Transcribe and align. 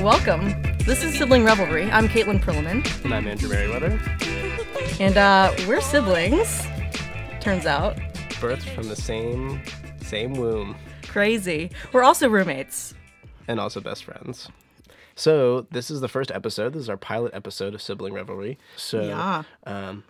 Welcome. 0.00 0.54
This 0.84 1.02
is 1.02 1.18
Sibling 1.18 1.44
Revelry. 1.44 1.90
I'm 1.90 2.08
Caitlin 2.08 2.40
Perlman, 2.40 3.04
And 3.04 3.12
I'm 3.12 3.26
Andrew 3.26 3.48
Merriweather, 3.48 4.00
and 5.00 5.16
uh, 5.16 5.52
we're 5.66 5.80
siblings. 5.80 6.62
Turns 7.40 7.66
out, 7.66 7.96
birthed 8.40 8.68
from 8.74 8.88
the 8.88 8.96
same 8.96 9.60
same 10.00 10.34
womb, 10.34 10.76
crazy. 11.08 11.70
We're 11.92 12.04
also 12.04 12.28
roommates. 12.28 12.94
and 13.48 13.58
also 13.58 13.80
best 13.80 14.04
friends. 14.04 14.48
So 15.16 15.66
this 15.72 15.90
is 15.90 16.00
the 16.00 16.08
first 16.08 16.30
episode. 16.30 16.74
This 16.74 16.82
is 16.82 16.88
our 16.88 16.96
pilot 16.96 17.34
episode 17.34 17.74
of 17.74 17.82
Sibling 17.82 18.14
Revelry. 18.14 18.56
So 18.76 19.02
Yeah. 19.02 19.42
um, 19.66 20.04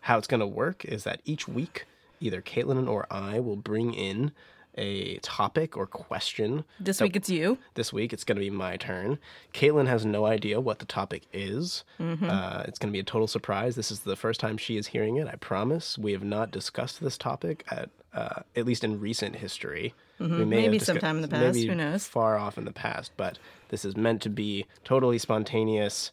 how 0.00 0.18
it's 0.18 0.28
gonna 0.28 0.46
work 0.46 0.84
is 0.84 1.04
that 1.04 1.20
each 1.24 1.48
week, 1.48 1.86
either 2.20 2.40
Caitlin 2.40 2.88
or 2.88 3.06
I 3.10 3.40
will 3.40 3.56
bring 3.56 3.92
in 3.92 4.30
a 4.76 5.16
topic 5.18 5.76
or 5.76 5.86
question. 5.86 6.64
This 6.80 7.00
week 7.00 7.14
it's 7.16 7.28
you. 7.28 7.58
This 7.74 7.92
week 7.92 8.12
it's 8.12 8.24
going 8.24 8.36
to 8.36 8.40
be 8.40 8.50
my 8.50 8.76
turn. 8.76 9.18
Caitlin 9.52 9.86
has 9.86 10.04
no 10.06 10.24
idea 10.26 10.60
what 10.60 10.78
the 10.78 10.86
topic 10.86 11.24
is. 11.32 11.84
Uh, 12.00 12.64
it's 12.66 12.78
going 12.78 12.90
to 12.90 12.92
be 12.92 13.00
a 13.00 13.04
total 13.04 13.26
surprise. 13.28 13.76
This 13.76 13.90
is 13.90 14.00
the 14.00 14.16
first 14.16 14.40
time 14.40 14.56
she 14.56 14.76
is 14.76 14.88
hearing 14.88 15.16
it. 15.16 15.28
I 15.28 15.36
promise. 15.36 15.98
We 15.98 16.12
have 16.12 16.24
not 16.24 16.50
discussed 16.50 17.00
this 17.00 17.18
topic 17.18 17.64
at 17.70 17.90
uh, 18.14 18.42
at 18.56 18.66
least 18.66 18.84
in 18.84 19.00
recent 19.00 19.36
history. 19.36 19.94
We 20.20 20.28
may 20.28 20.44
Maybe 20.44 20.78
discuss- 20.78 20.86
sometime 20.94 21.16
in 21.16 21.22
the 21.22 21.28
past, 21.28 21.58
who 21.58 21.74
knows? 21.74 22.06
Far 22.06 22.36
off 22.36 22.58
in 22.58 22.64
the 22.66 22.72
past, 22.72 23.10
but 23.16 23.38
this 23.70 23.84
is 23.86 23.96
meant 23.96 24.20
to 24.22 24.28
be 24.28 24.66
totally 24.84 25.18
spontaneous, 25.18 26.12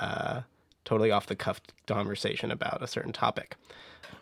uh, 0.00 0.40
totally 0.84 1.10
off 1.12 1.26
the 1.26 1.36
cuff 1.36 1.60
conversation 1.86 2.50
about 2.50 2.82
a 2.82 2.86
certain 2.88 3.12
topic. 3.12 3.54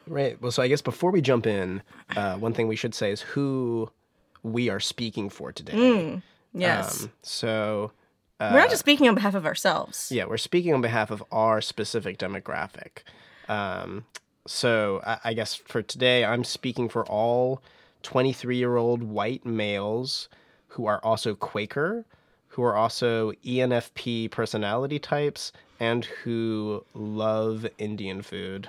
Right. 0.07 0.41
Well, 0.41 0.53
so 0.53 0.63
I 0.63 0.69
guess 0.69 0.83
before 0.83 1.11
we 1.11 1.21
jump 1.21 1.47
in, 1.47 1.83
uh, 2.17 2.37
one 2.37 2.53
thing 2.53 2.69
we 2.69 2.77
should 2.77 2.95
say 2.95 3.11
is 3.11 3.21
who 3.21 3.91
we 4.43 4.69
are 4.69 4.81
speaking 4.81 5.31
for 5.31 5.53
today. 5.53 6.21
Yes. 6.53 7.05
Um, 7.05 7.13
so 7.23 7.93
we're 8.41 8.59
not 8.59 8.69
just 8.69 8.81
speaking 8.81 9.09
on 9.09 9.15
behalf 9.15 9.35
of 9.35 9.47
ourselves. 9.47 10.11
yeah, 10.13 10.25
we're 10.27 10.37
speaking 10.37 10.75
on 10.75 10.81
behalf 10.81 11.11
of 11.11 11.25
our 11.33 11.61
specific 11.61 12.19
demographic. 12.19 12.99
Um, 13.49 14.05
so 14.47 15.01
I, 15.07 15.19
I 15.25 15.33
guess 15.35 15.55
for 15.55 15.83
today, 15.83 16.25
I'm 16.25 16.45
speaking 16.45 16.89
for 16.89 17.05
all 17.07 17.63
23 18.03 18.57
year 18.57 18.77
old 18.77 19.03
white 19.03 19.47
males 19.47 20.29
who 20.69 20.87
are 20.87 21.01
also 21.03 21.35
Quaker, 21.35 22.05
who 22.49 22.63
are 22.63 22.77
also 22.77 23.33
ENFP 23.45 24.31
personality 24.31 24.99
types, 24.99 25.53
and 25.81 26.05
who 26.05 26.85
love 26.95 27.67
Indian 27.79 28.23
food. 28.23 28.69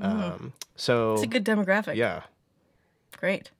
Um, 0.00 0.52
so 0.76 1.14
It's 1.14 1.22
a 1.22 1.26
good 1.26 1.44
demographic. 1.44 1.96
yeah, 1.96 2.22
Great. 3.16 3.50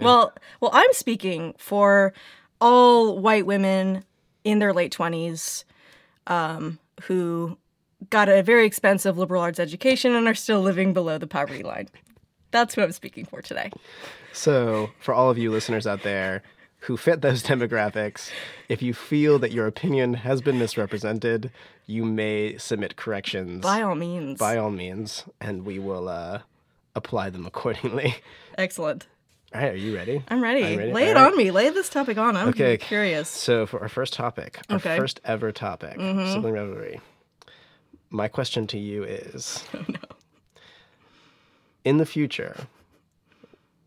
Well, 0.00 0.32
well, 0.60 0.70
I'm 0.72 0.92
speaking 0.94 1.54
for 1.58 2.14
all 2.60 3.18
white 3.18 3.44
women 3.44 4.04
in 4.44 4.58
their 4.58 4.72
late 4.72 4.92
20s 4.92 5.64
um, 6.26 6.78
who 7.02 7.58
got 8.08 8.28
a 8.30 8.42
very 8.42 8.64
expensive 8.64 9.18
liberal 9.18 9.42
arts 9.42 9.60
education 9.60 10.14
and 10.14 10.26
are 10.26 10.34
still 10.34 10.60
living 10.60 10.94
below 10.94 11.18
the 11.18 11.26
poverty 11.26 11.62
line. 11.62 11.88
That's 12.50 12.74
who 12.74 12.82
I'm 12.82 12.92
speaking 12.92 13.26
for 13.26 13.42
today. 13.42 13.70
So, 14.32 14.90
for 15.00 15.12
all 15.12 15.28
of 15.30 15.36
you 15.38 15.50
listeners 15.50 15.86
out 15.86 16.02
there 16.02 16.42
who 16.80 16.96
fit 16.96 17.20
those 17.22 17.42
demographics, 17.52 18.30
if 18.68 18.82
you 18.82 18.94
feel 18.94 19.38
that 19.38 19.52
your 19.52 19.66
opinion 19.66 20.14
has 20.14 20.40
been 20.40 20.58
misrepresented, 20.58 21.50
you 21.86 22.04
may 22.04 22.56
submit 22.58 22.96
corrections 22.96 23.62
By 23.62 23.82
all 23.82 23.94
means. 23.94 24.38
by 24.38 24.56
all 24.56 24.70
means, 24.70 25.24
and 25.40 25.64
we 25.66 25.78
will 25.78 26.08
uh, 26.08 26.40
apply 26.94 27.30
them 27.30 27.46
accordingly. 27.46 28.16
Excellent. 28.58 29.06
All 29.52 29.60
right, 29.60 29.72
are 29.72 29.76
you 29.76 29.96
ready? 29.96 30.22
I'm 30.28 30.40
ready. 30.40 30.76
Ready? 30.76 30.92
Lay 30.92 31.08
it 31.08 31.16
right. 31.16 31.26
on 31.26 31.36
me. 31.36 31.50
Lay 31.50 31.70
this 31.70 31.88
topic 31.88 32.16
on. 32.18 32.36
I'm 32.36 32.48
Okay. 32.50 32.76
curious. 32.76 33.28
So, 33.28 33.66
for 33.66 33.80
our 33.80 33.88
first 33.88 34.12
topic, 34.12 34.60
our 34.70 34.76
Okay. 34.76 34.96
first 34.96 35.20
ever 35.24 35.50
topic, 35.50 35.94
sibling 35.96 36.54
revelry, 36.54 37.00
my 38.10 38.28
question 38.28 38.68
to 38.68 38.78
you 38.78 39.02
is 39.02 39.64
In 41.84 41.96
the 41.98 42.06
future, 42.06 42.54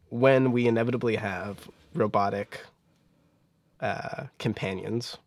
when 0.09 0.51
we 0.51 0.67
inevitably 0.67 1.15
have 1.15 1.69
robotic 1.93 2.59
uh, 3.83 4.27
companions, 4.39 5.17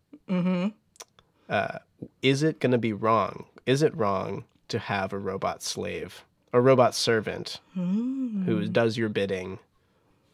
uh, 1.49 1.79
is 2.21 2.43
it 2.43 2.59
going 2.59 2.71
to 2.73 2.77
be 2.77 2.91
wrong? 2.91 3.45
Is 3.65 3.81
it 3.83 3.95
wrong 3.95 4.43
to 4.67 4.79
have 4.79 5.13
a 5.13 5.17
robot 5.19 5.61
slave, 5.63 6.25
a 6.51 6.59
robot 6.59 6.93
servant 6.95 7.61
who 7.75 8.67
does 8.67 8.97
your 8.97 9.09
bidding? 9.09 9.59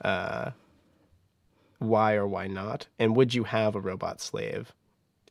Uh, 0.02 0.52
why 1.80 2.14
or 2.14 2.26
why 2.28 2.48
not? 2.48 2.88
And 2.98 3.16
would 3.16 3.34
you 3.34 3.44
have 3.44 3.76
a 3.76 3.82
robot 3.82 4.22
slave 4.22 4.74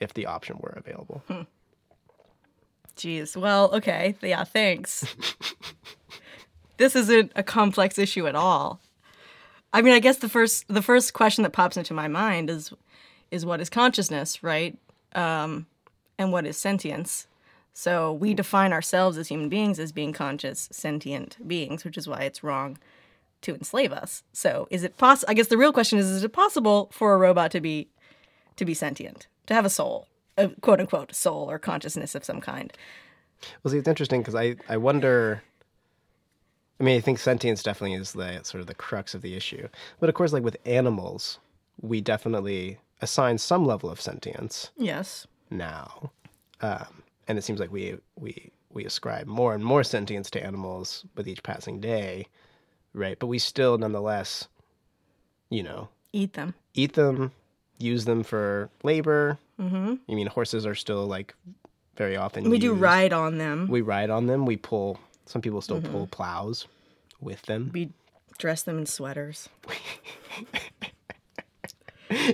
if 0.00 0.12
the 0.12 0.26
option 0.26 0.58
were 0.60 0.74
available? 0.76 1.22
Jeez. 2.96 3.36
Well, 3.36 3.70
okay. 3.72 4.16
Yeah, 4.22 4.44
thanks. 4.44 5.06
this 6.76 6.94
isn't 6.94 7.32
a 7.34 7.42
complex 7.42 7.98
issue 7.98 8.26
at 8.26 8.34
all. 8.34 8.80
I 9.72 9.82
mean, 9.82 9.94
I 9.94 10.00
guess 10.00 10.18
the 10.18 10.28
first 10.28 10.66
the 10.68 10.82
first 10.82 11.14
question 11.14 11.42
that 11.42 11.52
pops 11.52 11.76
into 11.76 11.94
my 11.94 12.08
mind 12.08 12.50
is 12.50 12.72
is 13.30 13.46
what 13.46 13.60
is 13.60 13.70
consciousness, 13.70 14.42
right? 14.42 14.76
Um, 15.14 15.66
and 16.18 16.32
what 16.32 16.46
is 16.46 16.56
sentience? 16.56 17.26
So 17.74 18.12
we 18.12 18.34
define 18.34 18.72
ourselves 18.72 19.16
as 19.16 19.28
human 19.28 19.48
beings 19.48 19.78
as 19.78 19.92
being 19.92 20.12
conscious, 20.12 20.68
sentient 20.70 21.36
beings, 21.46 21.84
which 21.84 21.96
is 21.96 22.06
why 22.06 22.20
it's 22.22 22.44
wrong 22.44 22.78
to 23.40 23.54
enslave 23.54 23.92
us. 23.92 24.22
So 24.32 24.68
is 24.70 24.84
it 24.84 24.98
possible? 24.98 25.30
I 25.30 25.34
guess 25.34 25.48
the 25.48 25.56
real 25.56 25.72
question 25.72 25.98
is: 25.98 26.06
Is 26.06 26.24
it 26.24 26.32
possible 26.32 26.90
for 26.92 27.14
a 27.14 27.18
robot 27.18 27.50
to 27.52 27.60
be 27.60 27.88
to 28.56 28.64
be 28.64 28.74
sentient, 28.74 29.26
to 29.46 29.54
have 29.54 29.64
a 29.64 29.70
soul, 29.70 30.06
a 30.36 30.48
quote 30.60 30.80
unquote 30.80 31.14
soul 31.14 31.50
or 31.50 31.58
consciousness 31.58 32.14
of 32.14 32.24
some 32.24 32.40
kind? 32.40 32.72
Well, 33.62 33.72
see, 33.72 33.78
it's 33.78 33.88
interesting 33.88 34.20
because 34.20 34.34
I, 34.34 34.56
I 34.68 34.76
wonder. 34.76 35.42
I 36.82 36.84
mean, 36.84 36.96
I 36.98 37.00
think 37.00 37.20
sentience 37.20 37.62
definitely 37.62 37.94
is 37.96 38.10
the 38.12 38.40
sort 38.42 38.60
of 38.60 38.66
the 38.66 38.74
crux 38.74 39.14
of 39.14 39.22
the 39.22 39.36
issue. 39.36 39.68
But 40.00 40.08
of 40.08 40.16
course, 40.16 40.32
like 40.32 40.42
with 40.42 40.56
animals, 40.66 41.38
we 41.80 42.00
definitely 42.00 42.78
assign 43.00 43.38
some 43.38 43.64
level 43.64 43.88
of 43.88 44.00
sentience 44.00 44.70
Yes. 44.76 45.28
now, 45.48 46.10
um, 46.60 47.04
and 47.28 47.38
it 47.38 47.42
seems 47.42 47.60
like 47.60 47.70
we 47.70 47.98
we 48.16 48.50
we 48.72 48.84
ascribe 48.84 49.28
more 49.28 49.54
and 49.54 49.64
more 49.64 49.84
sentience 49.84 50.28
to 50.30 50.42
animals 50.44 51.04
with 51.14 51.28
each 51.28 51.44
passing 51.44 51.78
day, 51.80 52.26
right? 52.94 53.16
But 53.18 53.28
we 53.28 53.38
still, 53.38 53.78
nonetheless, 53.78 54.48
you 55.50 55.62
know, 55.62 55.88
Eat 56.12 56.32
them. 56.32 56.54
eat 56.74 56.94
them, 56.94 57.30
use 57.78 58.06
them 58.06 58.24
for 58.24 58.70
labor. 58.82 59.38
Mm-hmm. 59.60 59.94
I 60.10 60.14
mean, 60.14 60.26
horses 60.26 60.66
are 60.66 60.74
still 60.74 61.06
like 61.06 61.34
very 61.96 62.16
often. 62.16 62.50
We 62.50 62.58
do 62.58 62.74
ride 62.74 63.12
on 63.12 63.38
them. 63.38 63.68
We 63.68 63.82
ride 63.82 64.10
on 64.10 64.26
them. 64.26 64.46
We 64.46 64.56
pull. 64.56 64.98
Some 65.26 65.40
people 65.42 65.60
still 65.60 65.80
Mm-hmm. 65.80 65.92
pull 65.92 66.06
plows 66.08 66.66
with 67.22 67.42
them. 67.42 67.70
We 67.72 67.90
dress 68.38 68.62
them 68.62 68.78
in 68.78 68.86
sweaters. 68.86 69.48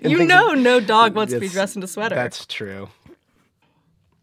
You 0.03 0.27
know, 0.27 0.55
no 0.55 0.81
dog 0.81 1.15
wants 1.15 1.33
to 1.33 1.39
be 1.39 1.49
dressed 1.49 1.77
in 1.77 1.83
a 1.85 1.87
sweater. 1.87 2.17
That's 2.17 2.45
true. 2.47 2.89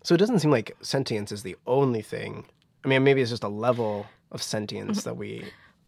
So 0.03 0.13
it 0.13 0.17
doesn't 0.17 0.39
seem 0.39 0.51
like 0.51 0.75
sentience 0.81 1.31
is 1.31 1.43
the 1.43 1.55
only 1.65 2.01
thing. 2.01 2.45
I 2.83 2.89
mean, 2.89 3.05
maybe 3.05 3.21
it's 3.21 3.29
just 3.31 3.43
a 3.43 3.47
level 3.47 4.05
of 4.31 4.43
sentience 4.43 4.99
Mm-hmm. 4.99 5.09
that 5.09 5.15
we. 5.15 5.45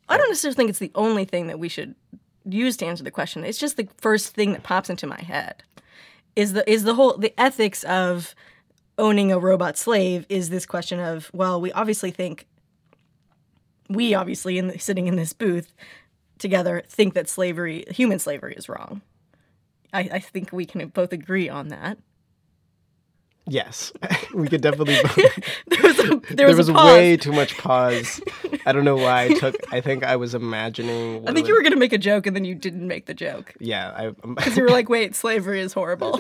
I 0.08 0.18
don't 0.18 0.30
necessarily 0.30 0.56
think 0.56 0.70
it's 0.70 0.80
the 0.80 0.92
only 0.96 1.26
thing 1.26 1.48
that 1.48 1.60
we 1.60 1.68
should 1.68 1.96
use 2.46 2.78
to 2.78 2.86
answer 2.86 3.04
the 3.04 3.12
question. 3.12 3.44
It's 3.44 3.58
just 3.58 3.76
the 3.76 3.90
first 3.98 4.34
thing 4.34 4.54
that 4.54 4.64
pops 4.64 4.90
into 4.90 5.06
my 5.06 5.20
head. 5.20 5.64
Is 6.38 6.54
the 6.54 6.70
is 6.72 6.84
the 6.86 6.94
whole 6.96 7.18
the 7.18 7.38
ethics 7.38 7.84
of 7.84 8.36
owning 8.98 9.34
a 9.34 9.38
robot 9.40 9.78
slave 9.78 10.26
is 10.30 10.50
this 10.50 10.66
question 10.66 11.00
of 11.02 11.30
well, 11.34 11.60
we 11.60 11.74
obviously 11.74 12.12
think 12.12 12.48
we 13.90 14.14
obviously 14.14 14.58
in 14.58 14.68
the, 14.68 14.80
sitting 14.80 15.08
in 15.08 15.16
this 15.16 15.34
booth 15.34 15.74
together 16.38 16.84
think 16.88 17.14
that 17.14 17.28
slavery, 17.28 17.86
human 17.90 18.20
slavery, 18.20 18.54
is 18.56 18.70
wrong. 18.70 19.02
I, 19.94 20.10
I 20.14 20.20
think 20.20 20.52
we 20.52 20.66
can 20.66 20.88
both 20.90 21.14
agree 21.14 21.50
on 21.50 21.70
that. 21.70 21.98
Yes, 23.48 23.94
we 24.34 24.48
could 24.48 24.62
definitely. 24.62 24.98
There 25.68 25.82
was 25.82 26.00
a, 26.00 26.22
there 26.34 26.48
there 26.48 26.56
was, 26.56 26.72
way 26.72 27.18
too 27.18 27.32
much 27.32 27.58
pause. 27.58 28.22
I 28.66 28.72
don't 28.72 28.86
know 28.86 28.96
why 28.96 29.26
I 29.26 29.34
took. 29.34 29.56
I 29.72 29.82
think 29.82 30.04
I 30.04 30.16
was 30.16 30.34
imagining. 30.34 31.28
I 31.28 31.34
think 31.34 31.48
you 31.48 31.54
were 31.54 31.62
going 31.62 31.74
to 31.74 31.80
make 31.80 31.94
a 31.94 31.98
joke 31.98 32.26
and 32.26 32.36
then 32.36 32.46
you 32.46 32.56
didn't 32.56 32.88
make 32.88 33.06
the 33.06 33.14
joke. 33.14 33.54
Yeah, 33.60 33.94
I. 33.96 34.08
Um, 34.08 34.36
because 34.36 34.58
you 34.58 34.64
were 34.64 34.70
like, 34.80 34.90
wait, 34.90 35.16
slavery 35.16 35.60
is 35.60 35.74
horrible. 35.74 36.20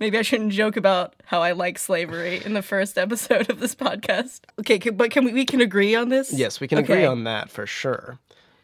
Maybe 0.00 0.18
I 0.18 0.22
shouldn't 0.22 0.52
joke 0.52 0.76
about 0.76 1.14
how 1.24 1.42
I 1.42 1.52
like 1.52 1.78
slavery 1.78 2.40
in 2.44 2.54
the 2.54 2.62
first 2.62 2.98
episode 2.98 3.50
of 3.50 3.60
this 3.60 3.74
podcast. 3.74 4.40
Okay, 4.60 4.78
can, 4.78 4.96
but 4.96 5.10
can 5.10 5.24
we, 5.24 5.32
we 5.32 5.44
can 5.44 5.60
agree 5.60 5.94
on 5.94 6.08
this? 6.08 6.32
Yes, 6.32 6.60
we 6.60 6.68
can 6.68 6.78
agree 6.78 7.04
on 7.04 7.24
that 7.24 7.50
for 7.50 7.66
sure. 7.66 8.18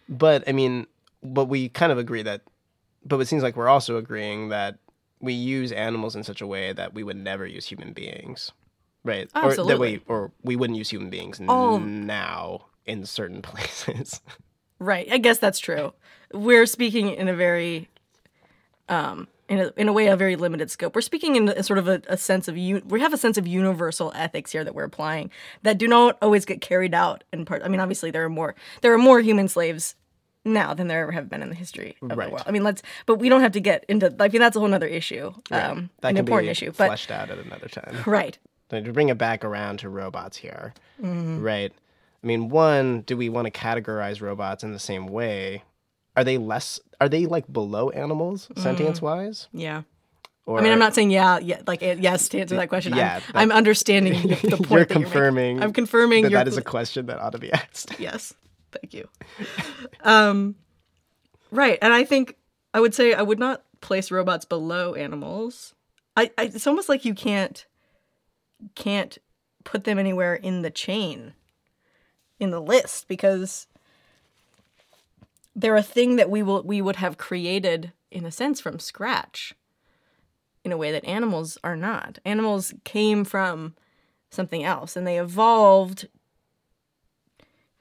But 0.08 0.44
I 0.46 0.52
mean, 0.52 0.86
but 1.22 1.46
we 1.46 1.68
kind 1.68 1.92
of 1.92 1.98
agree 1.98 2.22
that. 2.22 2.42
But 3.06 3.20
it 3.20 3.26
seems 3.26 3.42
like 3.42 3.56
we're 3.56 3.68
also 3.68 3.96
agreeing 3.96 4.48
that 4.48 4.78
we 5.20 5.32
use 5.32 5.72
animals 5.72 6.16
in 6.16 6.22
such 6.22 6.40
a 6.40 6.46
way 6.46 6.72
that 6.72 6.94
we 6.94 7.02
would 7.02 7.16
never 7.16 7.46
use 7.46 7.66
human 7.66 7.92
beings, 7.92 8.52
right? 9.04 9.28
Or 9.34 9.42
that 9.42 9.46
Absolutely. 9.48 9.98
we 9.98 10.02
or 10.06 10.32
we 10.42 10.56
wouldn't 10.56 10.78
use 10.78 10.88
human 10.88 11.10
beings 11.10 11.40
All- 11.48 11.80
now 11.80 12.66
in 12.86 13.04
certain 13.06 13.42
places. 13.42 14.20
Right. 14.78 15.08
I 15.10 15.18
guess 15.18 15.38
that's 15.38 15.58
true. 15.58 15.92
We're 16.32 16.66
speaking 16.66 17.10
in 17.10 17.28
a 17.28 17.34
very 17.34 17.88
um, 18.88 19.28
in 19.49 19.58
a, 19.61 19.73
in 19.76 19.88
a 19.88 19.93
way 19.93 20.06
a 20.06 20.17
very 20.17 20.37
limited 20.37 20.70
scope. 20.70 20.94
We're 20.94 21.00
speaking 21.02 21.37
in 21.37 21.49
a, 21.49 21.62
sort 21.62 21.79
of 21.79 21.87
a, 21.88 22.00
a 22.08 22.17
sense 22.17 22.49
of 22.49 22.55
we 22.55 23.00
have 23.00 23.12
a 23.12 23.19
sense 23.19 23.37
of 23.37 23.46
universal 23.46 24.12
ethics 24.14 24.52
here 24.52 24.64
that 24.64 24.75
we're 24.75 24.85
applying 24.85 25.31
that 25.62 25.79
do 25.79 25.87
not 25.88 26.17
always 26.23 26.44
get 26.44 26.61
carried 26.61 26.94
out 26.94 27.25
in 27.32 27.44
part. 27.44 27.62
I 27.62 27.69
mean, 27.69 27.81
obviously 27.81 28.11
there 28.11 28.25
are 28.25 28.29
more 28.31 28.55
there 28.81 28.93
are 28.93 28.99
more 28.99 29.20
human 29.20 29.49
slaves 29.49 29.94
now 30.46 30.75
than 30.75 30.88
there 30.88 31.02
ever 31.02 31.12
have 31.12 31.29
been 31.31 31.43
in 31.43 31.49
the 31.49 31.55
history 31.55 31.96
of 32.02 32.17
Right. 32.17 32.26
the 32.29 32.32
world. 32.35 32.44
I 32.46 32.50
mean, 32.50 32.64
let's 32.64 32.82
but 33.06 33.17
we 33.17 33.29
don't 33.29 33.41
have 33.41 33.52
to 33.52 33.61
get 33.61 33.85
into. 33.88 34.14
I 34.20 34.29
mean, 34.29 34.41
that's 34.41 34.56
a 34.56 34.61
whole 34.61 34.73
other 34.75 34.87
issue, 34.87 35.32
um, 35.50 35.90
that 36.00 36.08
an 36.08 36.17
can 36.17 36.19
important 36.19 36.47
be 36.49 36.50
issue. 36.50 36.67
But 36.76 36.87
fleshed 36.88 37.11
out 37.11 37.31
at 37.31 37.38
another 37.38 37.69
time. 37.69 37.97
right, 38.06 38.38
So 38.70 38.81
to 38.82 38.93
bring 38.93 39.08
it 39.08 39.17
back 39.19 39.44
around 39.44 39.79
to 39.81 39.88
robots 39.88 40.37
here, 40.37 40.75
Mm-hmm. 41.02 41.40
right? 41.43 41.73
I 42.23 42.26
mean, 42.26 42.49
one, 42.49 43.02
do 43.02 43.17
we 43.17 43.29
want 43.29 43.47
to 43.47 43.50
categorize 43.50 44.20
robots 44.23 44.62
in 44.64 44.73
the 44.73 44.79
same 44.79 45.06
way? 45.06 45.62
Are 46.16 46.25
they 46.25 46.38
less? 46.38 46.81
Are 47.00 47.08
they 47.08 47.26
like 47.26 47.50
below 47.52 47.90
animals, 47.90 48.49
sentience 48.56 49.02
wise? 49.02 49.49
yeah. 49.52 49.82
Or 50.46 50.56
Mm. 50.58 50.61
I 50.61 50.62
mean, 50.64 50.72
I'm 50.72 50.78
not 50.78 50.94
saying 50.94 51.11
yeah, 51.11 51.38
yeah, 51.38 51.62
like 51.66 51.81
yes 51.81 52.28
to 52.28 52.38
answer 52.40 52.56
that 52.56 52.69
question. 52.69 52.94
Yeah, 52.94 53.14
I'm, 53.14 53.20
that- 53.32 53.37
I'm 53.40 53.50
understanding 53.52 54.12
the, 54.28 54.37
point. 54.37 54.43
you're 54.43 54.58
that 54.58 54.70
you're 54.70 54.84
confirming. 54.87 55.62
I'm 55.62 55.72
confirming 55.72 56.25
that 56.25 56.32
that 56.32 56.49
is 56.49 56.58
a 56.58 56.62
question 56.62 57.06
that 57.06 57.19
ought 57.19 57.32
to 57.32 57.38
be 57.38 57.50
asked. 57.52 57.94
Yes. 57.99 58.34
Thank 58.70 58.93
you. 58.93 59.08
um, 60.02 60.56
right. 61.50 61.78
And 61.81 61.93
I 61.94 62.05
think 62.05 62.37
I 62.75 62.81
would 62.81 62.94
say 62.94 63.14
I 63.14 63.22
would 63.22 63.38
not 63.38 63.62
place 63.81 64.11
robots 64.11 64.44
below 64.44 64.94
animals. 64.94 65.75
I, 66.16 66.31
I 66.37 66.44
it's 66.44 66.66
almost 66.66 66.88
like 66.90 67.05
you 67.06 67.14
can't 67.14 67.64
can't 68.75 69.16
put 69.64 69.84
them 69.84 69.99
anywhere 69.99 70.34
in 70.34 70.61
the 70.62 70.70
chain 70.70 71.32
in 72.38 72.50
the 72.50 72.61
list 72.61 73.08
because 73.08 73.66
they're 75.54 75.76
a 75.76 75.82
thing 75.82 76.16
that 76.16 76.30
we 76.30 76.42
will 76.42 76.62
we 76.62 76.82
would 76.82 76.96
have 76.96 77.18
created 77.18 77.92
in 78.10 78.24
a 78.24 78.30
sense 78.30 78.60
from 78.60 78.78
scratch 78.78 79.54
in 80.64 80.72
a 80.72 80.76
way 80.76 80.90
that 80.92 81.04
animals 81.04 81.58
are 81.62 81.76
not. 81.76 82.18
Animals 82.24 82.72
came 82.84 83.24
from 83.24 83.74
something 84.30 84.64
else 84.64 84.96
and 84.96 85.06
they 85.06 85.18
evolved 85.18 86.08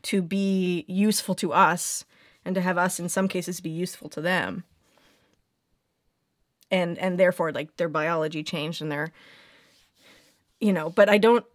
to 0.04 0.22
be 0.22 0.86
useful 0.88 1.34
to 1.36 1.54
us 1.54 2.06
and 2.46 2.56
to 2.56 2.62
have 2.62 2.78
us 2.78 3.00
in 3.00 3.10
some 3.10 3.28
cases 3.28 3.62
be 3.62 3.70
useful 3.70 4.10
to 4.10 4.22
them 4.22 4.64
and 6.74 6.98
and 6.98 7.20
therefore 7.20 7.52
like 7.52 7.76
their 7.78 7.88
biology 7.88 8.44
changed 8.44 8.82
and 8.82 8.92
their 8.92 9.12
you 10.60 10.74
know 10.74 10.90
but 10.90 11.08
i 11.08 11.18
don't 11.18 11.46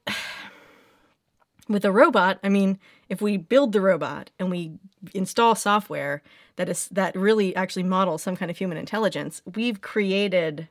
with 1.69 1.85
a 1.85 1.93
robot 1.93 2.39
i 2.43 2.49
mean 2.49 2.79
if 3.09 3.21
we 3.21 3.37
build 3.37 3.73
the 3.73 3.81
robot 3.81 4.31
and 4.39 4.51
we 4.51 4.73
install 5.15 5.55
software 5.55 6.23
that 6.57 6.69
is 6.69 6.89
that 6.89 7.15
really 7.15 7.55
actually 7.55 7.83
models 7.83 8.23
some 8.23 8.37
kind 8.37 8.51
of 8.51 8.57
human 8.59 8.79
intelligence 8.79 9.43
we've 9.55 9.81
created 9.81 10.69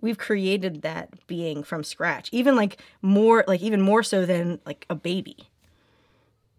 we've 0.00 0.18
created 0.18 0.82
that 0.82 1.26
being 1.26 1.62
from 1.62 1.84
scratch 1.84 2.28
even 2.32 2.56
like 2.56 2.80
more 3.02 3.44
like 3.46 3.60
even 3.60 3.80
more 3.80 4.02
so 4.02 4.26
than 4.26 4.60
like 4.66 4.86
a 4.90 4.94
baby. 4.94 5.48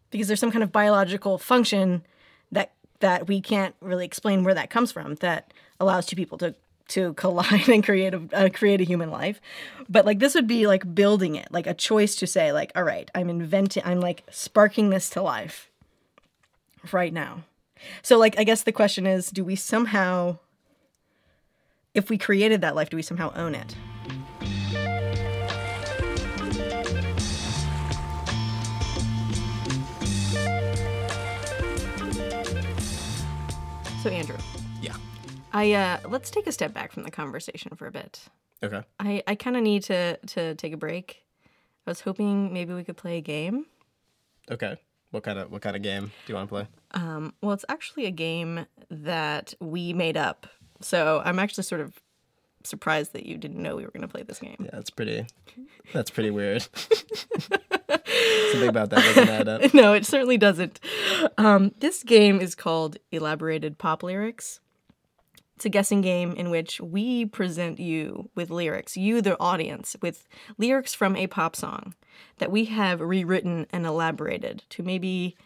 Because 0.09 0.27
there's 0.27 0.39
some 0.39 0.51
kind 0.51 0.63
of 0.63 0.71
biological 0.71 1.37
function 1.37 2.03
that 2.51 2.73
that 2.99 3.27
we 3.27 3.41
can't 3.41 3.75
really 3.81 4.05
explain 4.05 4.43
where 4.43 4.53
that 4.53 4.69
comes 4.69 4.91
from 4.91 5.15
that 5.15 5.53
allows 5.79 6.05
two 6.05 6.15
people 6.15 6.37
to 6.37 6.53
to 6.91 7.13
collide 7.13 7.69
and 7.69 7.83
create 7.83 8.13
a 8.13 8.21
uh, 8.33 8.49
create 8.49 8.81
a 8.81 8.83
human 8.83 9.09
life 9.09 9.41
but 9.89 10.05
like 10.05 10.19
this 10.19 10.35
would 10.35 10.47
be 10.47 10.67
like 10.67 10.93
building 10.93 11.35
it 11.35 11.47
like 11.51 11.67
a 11.67 11.73
choice 11.73 12.15
to 12.15 12.27
say 12.27 12.51
like 12.51 12.71
all 12.75 12.83
right 12.83 13.09
i'm 13.15 13.29
inventing 13.29 13.83
i'm 13.85 13.99
like 13.99 14.23
sparking 14.29 14.89
this 14.89 15.09
to 15.09 15.21
life 15.21 15.69
right 16.91 17.13
now 17.13 17.43
so 18.01 18.17
like 18.17 18.37
i 18.37 18.43
guess 18.43 18.63
the 18.63 18.71
question 18.71 19.05
is 19.05 19.29
do 19.29 19.43
we 19.43 19.55
somehow 19.55 20.37
if 21.93 22.09
we 22.09 22.17
created 22.17 22.61
that 22.61 22.75
life 22.75 22.89
do 22.89 22.97
we 22.97 23.01
somehow 23.01 23.31
own 23.35 23.55
it 23.55 23.75
so 34.01 34.09
andrew. 34.09 34.37
I 35.53 35.73
uh 35.73 35.97
let's 36.07 36.29
take 36.29 36.47
a 36.47 36.51
step 36.51 36.73
back 36.73 36.91
from 36.91 37.03
the 37.03 37.11
conversation 37.11 37.75
for 37.75 37.87
a 37.87 37.91
bit. 37.91 38.21
Okay. 38.63 38.81
I 38.99 39.23
I 39.27 39.35
kind 39.35 39.57
of 39.57 39.63
need 39.63 39.83
to 39.83 40.17
to 40.17 40.55
take 40.55 40.73
a 40.73 40.77
break. 40.77 41.23
I 41.85 41.89
was 41.89 42.01
hoping 42.01 42.53
maybe 42.53 42.73
we 42.73 42.83
could 42.83 42.97
play 42.97 43.17
a 43.17 43.21
game. 43.21 43.65
Okay. 44.49 44.77
What 45.11 45.23
kind 45.23 45.39
of 45.39 45.51
what 45.51 45.61
kind 45.61 45.75
of 45.75 45.81
game 45.81 46.05
do 46.05 46.11
you 46.33 46.35
want 46.35 46.49
to 46.49 46.53
play? 46.53 46.67
Um, 46.91 47.33
well, 47.41 47.53
it's 47.53 47.65
actually 47.67 48.05
a 48.05 48.11
game 48.11 48.65
that 48.89 49.53
we 49.59 49.93
made 49.93 50.15
up. 50.17 50.47
So 50.79 51.21
I'm 51.23 51.37
actually 51.37 51.63
sort 51.63 51.81
of 51.81 51.99
surprised 52.63 53.13
that 53.13 53.25
you 53.25 53.37
didn't 53.37 53.61
know 53.61 53.75
we 53.75 53.83
were 53.83 53.91
going 53.91 54.01
to 54.01 54.07
play 54.07 54.23
this 54.23 54.39
game. 54.39 54.57
Yeah, 54.59 54.69
that's 54.73 54.89
pretty. 54.89 55.25
That's 55.93 56.09
pretty 56.09 56.31
weird. 56.31 56.61
Something 58.51 58.69
about 58.69 58.89
that 58.91 59.03
doesn't 59.03 59.29
add 59.29 59.47
up. 59.47 59.73
no, 59.73 59.93
it 59.93 60.05
certainly 60.05 60.37
doesn't. 60.37 60.79
Um, 61.37 61.73
this 61.79 62.03
game 62.03 62.39
is 62.39 62.55
called 62.55 62.97
Elaborated 63.11 63.77
Pop 63.77 64.03
Lyrics. 64.03 64.59
It's 65.61 65.65
a 65.67 65.69
guessing 65.69 66.01
game 66.01 66.31
in 66.33 66.49
which 66.49 66.81
we 66.81 67.23
present 67.27 67.79
you 67.79 68.31
with 68.33 68.49
lyrics, 68.49 68.97
you, 68.97 69.21
the 69.21 69.39
audience, 69.39 69.95
with 70.01 70.27
lyrics 70.57 70.95
from 70.95 71.15
a 71.15 71.27
pop 71.27 71.55
song 71.55 71.93
that 72.39 72.49
we 72.49 72.65
have 72.65 72.99
rewritten 72.99 73.67
and 73.71 73.85
elaborated 73.85 74.63
to 74.71 74.81
maybe 74.81 75.37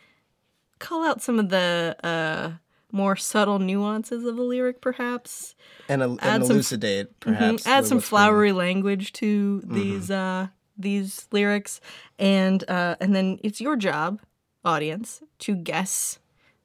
call 0.79 1.05
out 1.05 1.21
some 1.21 1.37
of 1.37 1.49
the 1.49 1.97
uh, 2.01 2.51
more 2.93 3.17
subtle 3.17 3.59
nuances 3.59 4.23
of 4.23 4.37
a 4.37 4.41
lyric, 4.41 4.79
perhaps. 4.79 5.53
And, 5.89 6.01
a, 6.01 6.15
and 6.21 6.45
some- 6.45 6.55
elucidate, 6.55 7.19
perhaps. 7.19 7.63
Mhm. 7.63 7.67
Add 7.67 7.85
some 7.85 7.97
going- 7.97 8.03
flowery 8.03 8.51
language 8.53 9.11
to 9.19 9.63
these 9.65 10.09
uh, 10.09 10.47
these 10.77 11.27
lyrics, 11.33 11.81
and 12.17 12.63
uh, 12.69 12.95
and 13.01 13.13
then 13.13 13.37
it's 13.43 13.59
your 13.59 13.75
job, 13.75 14.21
audience, 14.63 15.21
to 15.39 15.55
guess 15.57 16.19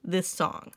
this 0.04 0.28
song. 0.28 0.70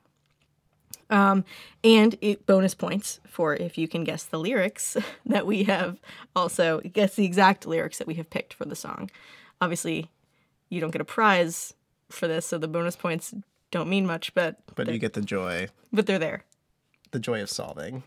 Um, 1.13 1.45
and 1.83 2.18
it, 2.21 2.45
bonus 2.45 2.74
points 2.74 3.19
for 3.27 3.54
if 3.56 3.77
you 3.77 3.88
can 3.88 4.04
guess 4.04 4.24
the 4.24 4.39
lyrics 4.39 4.98
that 5.27 5.45
we 5.45 5.63
have. 5.65 6.00
Also, 6.36 6.81
guess 6.81 7.15
the 7.15 7.24
exact 7.25 7.65
lyrics 7.68 8.00
that 8.00 8.07
we 8.07 8.15
have 8.15 8.30
picked 8.30 8.54
for 8.54 8.65
the 8.65 8.75
song. 8.75 9.12
Obviously, 9.62 10.10
you 10.69 10.81
don't 10.81 10.92
get 10.92 11.01
a 11.01 11.06
prize 11.06 11.74
for 12.10 12.27
this, 12.27 12.45
so 12.48 12.57
the 12.57 12.68
bonus 12.68 12.95
points 12.95 13.33
don't 13.71 13.89
mean 13.89 14.06
much, 14.07 14.33
but 14.33 14.57
But 14.75 14.88
you 14.92 14.98
get 14.98 15.13
the 15.13 15.21
joy, 15.21 15.68
but 15.92 16.06
they're 16.07 16.19
there. 16.19 16.44
the 17.11 17.19
joy 17.19 17.42
of 17.44 17.49
solving 17.49 18.02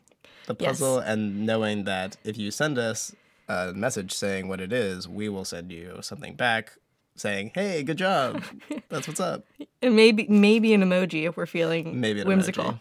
the 0.46 0.56
Yes. 0.58 0.78
puzzle 0.80 0.98
and 0.98 1.46
knowing 1.46 1.84
that 1.84 2.16
if 2.24 2.36
you 2.36 2.50
send 2.50 2.76
us 2.78 3.14
a 3.48 3.72
message 3.72 4.12
saying 4.12 4.48
what 4.48 4.60
it 4.60 4.72
is, 4.72 5.08
we 5.08 5.28
will 5.28 5.44
send 5.44 5.70
you 5.70 5.98
something 6.02 6.34
back 6.34 6.72
saying, 7.14 7.52
"Hey, 7.54 7.82
good 7.84 7.98
job. 7.98 8.42
That's 8.88 9.06
what's 9.08 9.20
up." 9.20 9.44
And 9.80 9.94
maybe 9.94 10.26
maybe 10.28 10.72
an 10.74 10.82
emoji 10.82 11.28
if 11.28 11.36
we're 11.36 11.46
feeling 11.46 12.00
Maybe 12.00 12.22
whimsical. 12.24 12.64
emoji. 12.64 12.80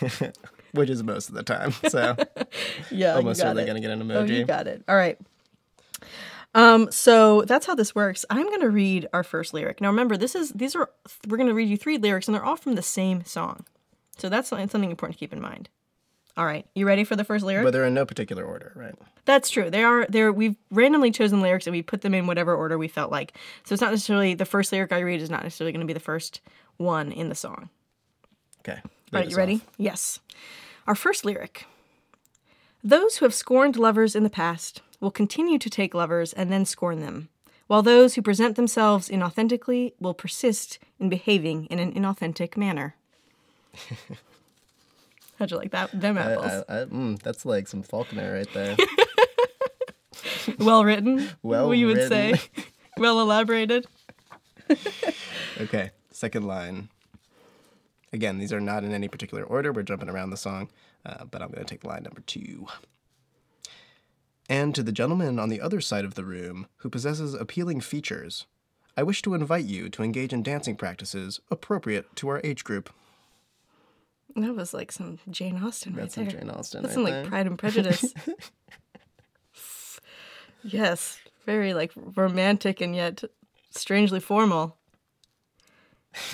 Which 0.72 0.90
is 0.90 1.02
most 1.02 1.28
of 1.28 1.34
the 1.34 1.42
time. 1.42 1.72
So 1.88 2.16
Yeah, 2.90 3.14
almost 3.14 3.40
certainly 3.40 3.64
gonna 3.64 3.80
get 3.80 3.90
an 3.90 4.10
Oh, 4.10 4.24
you 4.24 4.44
got 4.44 4.66
it. 4.66 4.84
All 4.88 4.96
right. 4.96 5.18
Um, 6.54 6.90
so 6.90 7.42
that's 7.42 7.66
how 7.66 7.74
this 7.74 7.94
works. 7.94 8.24
I'm 8.30 8.48
gonna 8.50 8.68
read 8.68 9.08
our 9.12 9.22
first 9.22 9.54
lyric. 9.54 9.80
Now 9.80 9.88
remember, 9.88 10.16
this 10.16 10.34
is 10.34 10.50
these 10.50 10.74
are 10.76 10.90
we're 11.26 11.36
gonna 11.38 11.54
read 11.54 11.68
you 11.68 11.76
three 11.76 11.98
lyrics, 11.98 12.28
and 12.28 12.34
they're 12.34 12.44
all 12.44 12.56
from 12.56 12.74
the 12.74 12.82
same 12.82 13.24
song. 13.24 13.64
So 14.16 14.28
that's 14.28 14.48
something 14.48 14.68
something 14.68 14.90
important 14.90 15.16
to 15.16 15.20
keep 15.20 15.32
in 15.32 15.40
mind. 15.40 15.68
All 16.36 16.46
right, 16.46 16.64
you 16.74 16.86
ready 16.86 17.02
for 17.02 17.16
the 17.16 17.24
first 17.24 17.44
lyric? 17.44 17.64
but 17.64 17.72
they're 17.72 17.84
in 17.84 17.94
no 17.94 18.06
particular 18.06 18.44
order, 18.44 18.72
right? 18.76 18.94
That's 19.24 19.50
true. 19.50 19.70
They 19.70 19.82
are 19.82 20.06
there. 20.08 20.32
We've 20.32 20.56
randomly 20.70 21.10
chosen 21.10 21.42
lyrics 21.42 21.66
and 21.66 21.74
we 21.74 21.82
put 21.82 22.00
them 22.02 22.14
in 22.14 22.26
whatever 22.26 22.54
order 22.54 22.78
we 22.78 22.88
felt 22.88 23.10
like. 23.10 23.36
So 23.64 23.72
it's 23.72 23.82
not 23.82 23.90
necessarily 23.90 24.34
the 24.34 24.44
first 24.44 24.72
lyric 24.72 24.92
I 24.92 25.00
read 25.00 25.20
is 25.20 25.30
not 25.30 25.42
necessarily 25.42 25.72
going 25.72 25.80
to 25.80 25.86
be 25.86 25.92
the 25.92 26.00
first 26.00 26.40
one 26.76 27.12
in 27.12 27.28
the 27.28 27.34
song. 27.34 27.68
Okay. 28.60 28.80
All 29.12 29.20
right, 29.20 29.30
you 29.30 29.36
ready? 29.36 29.54
off. 29.54 29.68
Yes. 29.78 30.20
Our 30.86 30.94
first 30.94 31.24
lyric. 31.24 31.66
Those 32.84 33.16
who 33.16 33.24
have 33.24 33.34
scorned 33.34 33.76
lovers 33.76 34.14
in 34.14 34.22
the 34.22 34.30
past 34.30 34.82
will 35.00 35.10
continue 35.10 35.58
to 35.58 35.70
take 35.70 35.94
lovers 35.94 36.32
and 36.32 36.52
then 36.52 36.64
scorn 36.64 37.00
them, 37.00 37.28
while 37.66 37.82
those 37.82 38.14
who 38.14 38.22
present 38.22 38.56
themselves 38.56 39.08
inauthentically 39.08 39.92
will 39.98 40.14
persist 40.14 40.78
in 41.00 41.08
behaving 41.08 41.66
in 41.66 41.78
an 41.78 41.92
inauthentic 41.92 42.56
manner. 42.56 42.94
How'd 45.38 45.50
you 45.52 45.56
like 45.56 45.70
that? 45.70 45.98
Them 45.98 46.18
apples. 46.18 46.64
I, 46.68 46.80
I, 46.80 46.84
mm, 46.84 47.18
that's 47.22 47.46
like 47.46 47.68
some 47.68 47.82
Faulkner 47.82 48.34
right 48.34 48.52
there. 48.52 48.76
well 50.58 50.84
written. 50.84 51.30
Well 51.42 51.72
you 51.72 51.86
would 51.86 51.96
written. 51.96 52.36
say. 52.36 52.64
well 52.98 53.20
elaborated. 53.20 53.86
Okay, 55.60 55.90
second 56.10 56.46
line. 56.46 56.88
Again, 58.12 58.38
these 58.38 58.52
are 58.52 58.60
not 58.60 58.84
in 58.84 58.92
any 58.92 59.08
particular 59.08 59.44
order. 59.44 59.72
We're 59.72 59.82
jumping 59.82 60.08
around 60.08 60.30
the 60.30 60.36
song, 60.36 60.70
uh, 61.04 61.24
but 61.24 61.42
I'm 61.42 61.50
going 61.50 61.64
to 61.64 61.68
take 61.68 61.84
line 61.84 62.04
number 62.04 62.22
two. 62.22 62.66
And 64.48 64.74
to 64.74 64.82
the 64.82 64.92
gentleman 64.92 65.38
on 65.38 65.50
the 65.50 65.60
other 65.60 65.80
side 65.80 66.06
of 66.06 66.14
the 66.14 66.24
room 66.24 66.68
who 66.78 66.88
possesses 66.88 67.34
appealing 67.34 67.82
features, 67.82 68.46
I 68.96 69.02
wish 69.02 69.20
to 69.22 69.34
invite 69.34 69.66
you 69.66 69.90
to 69.90 70.02
engage 70.02 70.32
in 70.32 70.42
dancing 70.42 70.74
practices 70.74 71.40
appropriate 71.50 72.16
to 72.16 72.28
our 72.28 72.40
age 72.42 72.64
group. 72.64 72.90
That 74.34 74.54
was 74.54 74.72
like 74.72 74.90
some 74.90 75.18
Jane 75.30 75.62
Austen 75.62 75.94
right 75.94 76.02
That's 76.02 76.14
there. 76.14 76.30
some 76.30 76.40
Jane 76.40 76.50
Austen. 76.50 76.82
That's 76.82 76.96
right 76.96 77.04
some 77.06 77.14
like. 77.14 77.28
Pride 77.28 77.46
and 77.46 77.58
Prejudice. 77.58 78.14
yes, 80.64 81.18
very 81.44 81.74
like 81.74 81.92
romantic 81.96 82.80
and 82.80 82.96
yet 82.96 83.22
strangely 83.70 84.20
formal. 84.20 84.76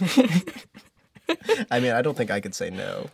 I 1.71 1.81
mean, 1.81 1.93
I 1.93 2.02
don't 2.02 2.16
think 2.16 2.31
I 2.31 2.40
could 2.40 2.54
say 2.54 2.71
no. 2.71 3.09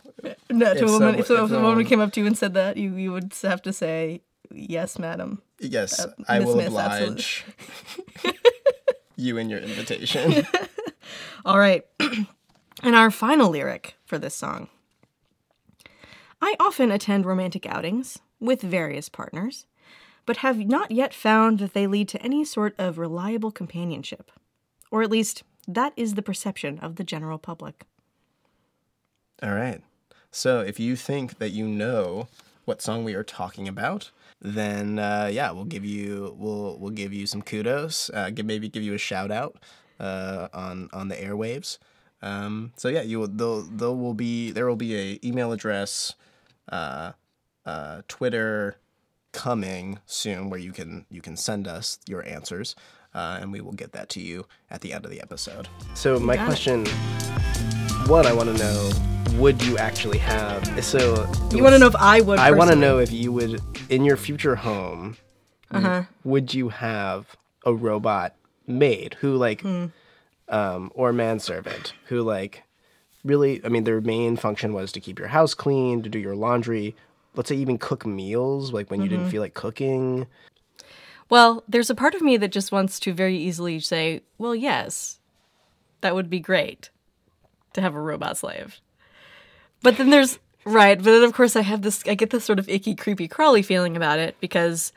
No, 0.49 0.73
to 0.73 0.79
If 0.79 0.89
a 0.89 0.91
woman, 0.91 1.15
if, 1.15 1.27
so, 1.27 1.45
if 1.45 1.51
if 1.51 1.57
a 1.57 1.61
woman 1.61 1.85
came 1.85 1.99
up 1.99 2.11
to 2.13 2.19
you 2.19 2.27
and 2.27 2.37
said 2.37 2.53
that, 2.55 2.77
you 2.77 2.95
you 2.95 3.11
would 3.11 3.33
have 3.43 3.61
to 3.63 3.73
say 3.73 4.21
yes, 4.53 4.99
madam. 4.99 5.41
Yes, 5.59 5.99
Uh, 5.99 6.11
I 6.27 6.39
will 6.39 6.55
Miss, 6.55 6.67
oblige 6.67 7.45
you 9.15 9.37
and 9.37 9.49
your 9.49 9.59
invitation. 9.59 10.45
All 11.45 11.59
right. 11.59 11.85
and 12.83 12.95
our 12.95 13.11
final 13.11 13.49
lyric 13.49 13.95
for 14.05 14.17
this 14.17 14.35
song. 14.35 14.67
I 16.41 16.55
often 16.59 16.91
attend 16.91 17.25
romantic 17.25 17.65
outings 17.65 18.19
with 18.39 18.61
various 18.61 19.09
partners, 19.09 19.67
but 20.25 20.37
have 20.37 20.57
not 20.57 20.91
yet 20.91 21.13
found 21.13 21.59
that 21.59 21.73
they 21.73 21.85
lead 21.85 22.07
to 22.09 22.21
any 22.21 22.43
sort 22.43 22.73
of 22.79 22.97
reliable 22.97 23.51
companionship. 23.51 24.31
Or 24.89 25.03
at 25.03 25.11
least, 25.11 25.43
that 25.67 25.93
is 25.95 26.15
the 26.15 26.23
perception 26.23 26.79
of 26.79 26.95
the 26.95 27.03
general 27.03 27.37
public. 27.37 27.85
All 29.43 29.53
right. 29.53 29.81
So 30.31 30.61
if 30.61 30.79
you 30.79 30.95
think 30.95 31.39
that 31.39 31.49
you 31.49 31.67
know 31.67 32.27
what 32.65 32.81
song 32.81 33.03
we 33.03 33.15
are 33.15 33.23
talking 33.23 33.67
about, 33.67 34.11
then 34.41 34.99
uh, 34.99 35.29
yeah, 35.31 35.51
we'll 35.51 35.65
give 35.65 35.85
you 35.85 36.35
we'll 36.37 36.77
we'll 36.79 36.91
give 36.91 37.13
you 37.13 37.27
some 37.27 37.41
kudos. 37.41 38.09
Uh, 38.13 38.29
give, 38.29 38.45
maybe 38.45 38.69
give 38.69 38.83
you 38.83 38.93
a 38.93 38.99
shout 38.99 39.31
out 39.31 39.57
uh, 39.99 40.47
on 40.53 40.89
on 40.93 41.07
the 41.07 41.15
airwaves. 41.15 41.77
Um, 42.21 42.71
so 42.77 42.87
yeah, 42.87 43.01
you 43.01 43.19
will 43.19 43.27
there 43.27 43.61
there 43.69 43.91
will 43.91 44.13
be 44.13 44.51
there 44.51 44.67
will 44.67 44.75
be 44.75 44.95
a 44.95 45.19
email 45.23 45.51
address, 45.51 46.15
uh, 46.71 47.11
uh, 47.65 48.01
Twitter 48.07 48.77
coming 49.31 49.99
soon 50.05 50.49
where 50.49 50.59
you 50.59 50.71
can 50.71 51.05
you 51.09 51.21
can 51.21 51.35
send 51.35 51.67
us 51.67 51.99
your 52.07 52.25
answers. 52.27 52.75
Uh, 53.13 53.39
and 53.41 53.51
we 53.51 53.59
will 53.59 53.73
get 53.73 53.91
that 53.91 54.07
to 54.07 54.21
you 54.21 54.45
at 54.69 54.79
the 54.79 54.93
end 54.93 55.03
of 55.03 55.11
the 55.11 55.19
episode. 55.19 55.67
So 55.95 56.17
my 56.17 56.37
got 56.37 56.43
it. 56.43 56.45
question 56.45 56.85
one 58.07 58.25
I 58.25 58.31
want 58.31 58.55
to 58.55 58.63
know 58.63 58.89
would 59.37 59.63
you 59.63 59.77
actually 59.77 60.17
have 60.17 60.83
so 60.83 61.25
You 61.53 61.63
want 61.63 61.73
to 61.73 61.79
know 61.79 61.87
if 61.87 61.95
I 61.95 62.21
would? 62.21 62.39
I 62.39 62.51
want 62.51 62.69
to 62.69 62.75
know 62.75 62.99
if 62.99 63.11
you 63.11 63.31
would 63.31 63.61
in 63.89 64.03
your 64.05 64.17
future 64.17 64.55
home 64.55 65.17
Uh-huh. 65.71 66.03
would 66.23 66.53
you 66.53 66.69
have 66.69 67.35
a 67.65 67.73
robot 67.73 68.35
maid 68.67 69.15
who 69.21 69.35
like 69.35 69.61
Hmm. 69.61 69.85
um 70.49 70.91
or 70.95 71.13
manservant 71.13 71.93
who 72.05 72.21
like 72.21 72.63
really 73.23 73.63
I 73.63 73.69
mean 73.69 73.83
their 73.85 74.01
main 74.01 74.35
function 74.37 74.73
was 74.73 74.91
to 74.93 74.99
keep 74.99 75.17
your 75.19 75.29
house 75.29 75.53
clean, 75.53 76.01
to 76.03 76.09
do 76.09 76.19
your 76.19 76.35
laundry, 76.35 76.95
let's 77.35 77.49
say 77.49 77.55
even 77.55 77.77
cook 77.77 78.05
meals 78.05 78.73
like 78.73 78.89
when 78.91 79.01
you 79.01 79.07
Mm-hmm. 79.09 79.17
didn't 79.17 79.31
feel 79.31 79.41
like 79.41 79.53
cooking. 79.53 80.27
Well, 81.29 81.63
there's 81.67 81.89
a 81.89 81.95
part 81.95 82.13
of 82.15 82.21
me 82.21 82.35
that 82.37 82.51
just 82.51 82.73
wants 82.73 82.99
to 83.01 83.13
very 83.13 83.37
easily 83.37 83.79
say, 83.79 84.21
well, 84.37 84.53
yes, 84.53 85.19
that 86.01 86.13
would 86.13 86.29
be 86.29 86.41
great 86.41 86.89
to 87.73 87.79
have 87.79 87.95
a 87.95 88.01
robot 88.01 88.35
slave. 88.35 88.81
But 89.81 89.97
then 89.97 90.09
there's, 90.09 90.39
right, 90.65 90.97
but 90.97 91.05
then 91.05 91.23
of 91.23 91.33
course 91.33 91.55
I 91.55 91.61
have 91.61 91.81
this, 91.81 92.03
I 92.07 92.15
get 92.15 92.29
this 92.29 92.45
sort 92.45 92.59
of 92.59 92.69
icky, 92.69 92.95
creepy, 92.95 93.27
crawly 93.27 93.61
feeling 93.61 93.97
about 93.97 94.19
it 94.19 94.35
because, 94.39 94.93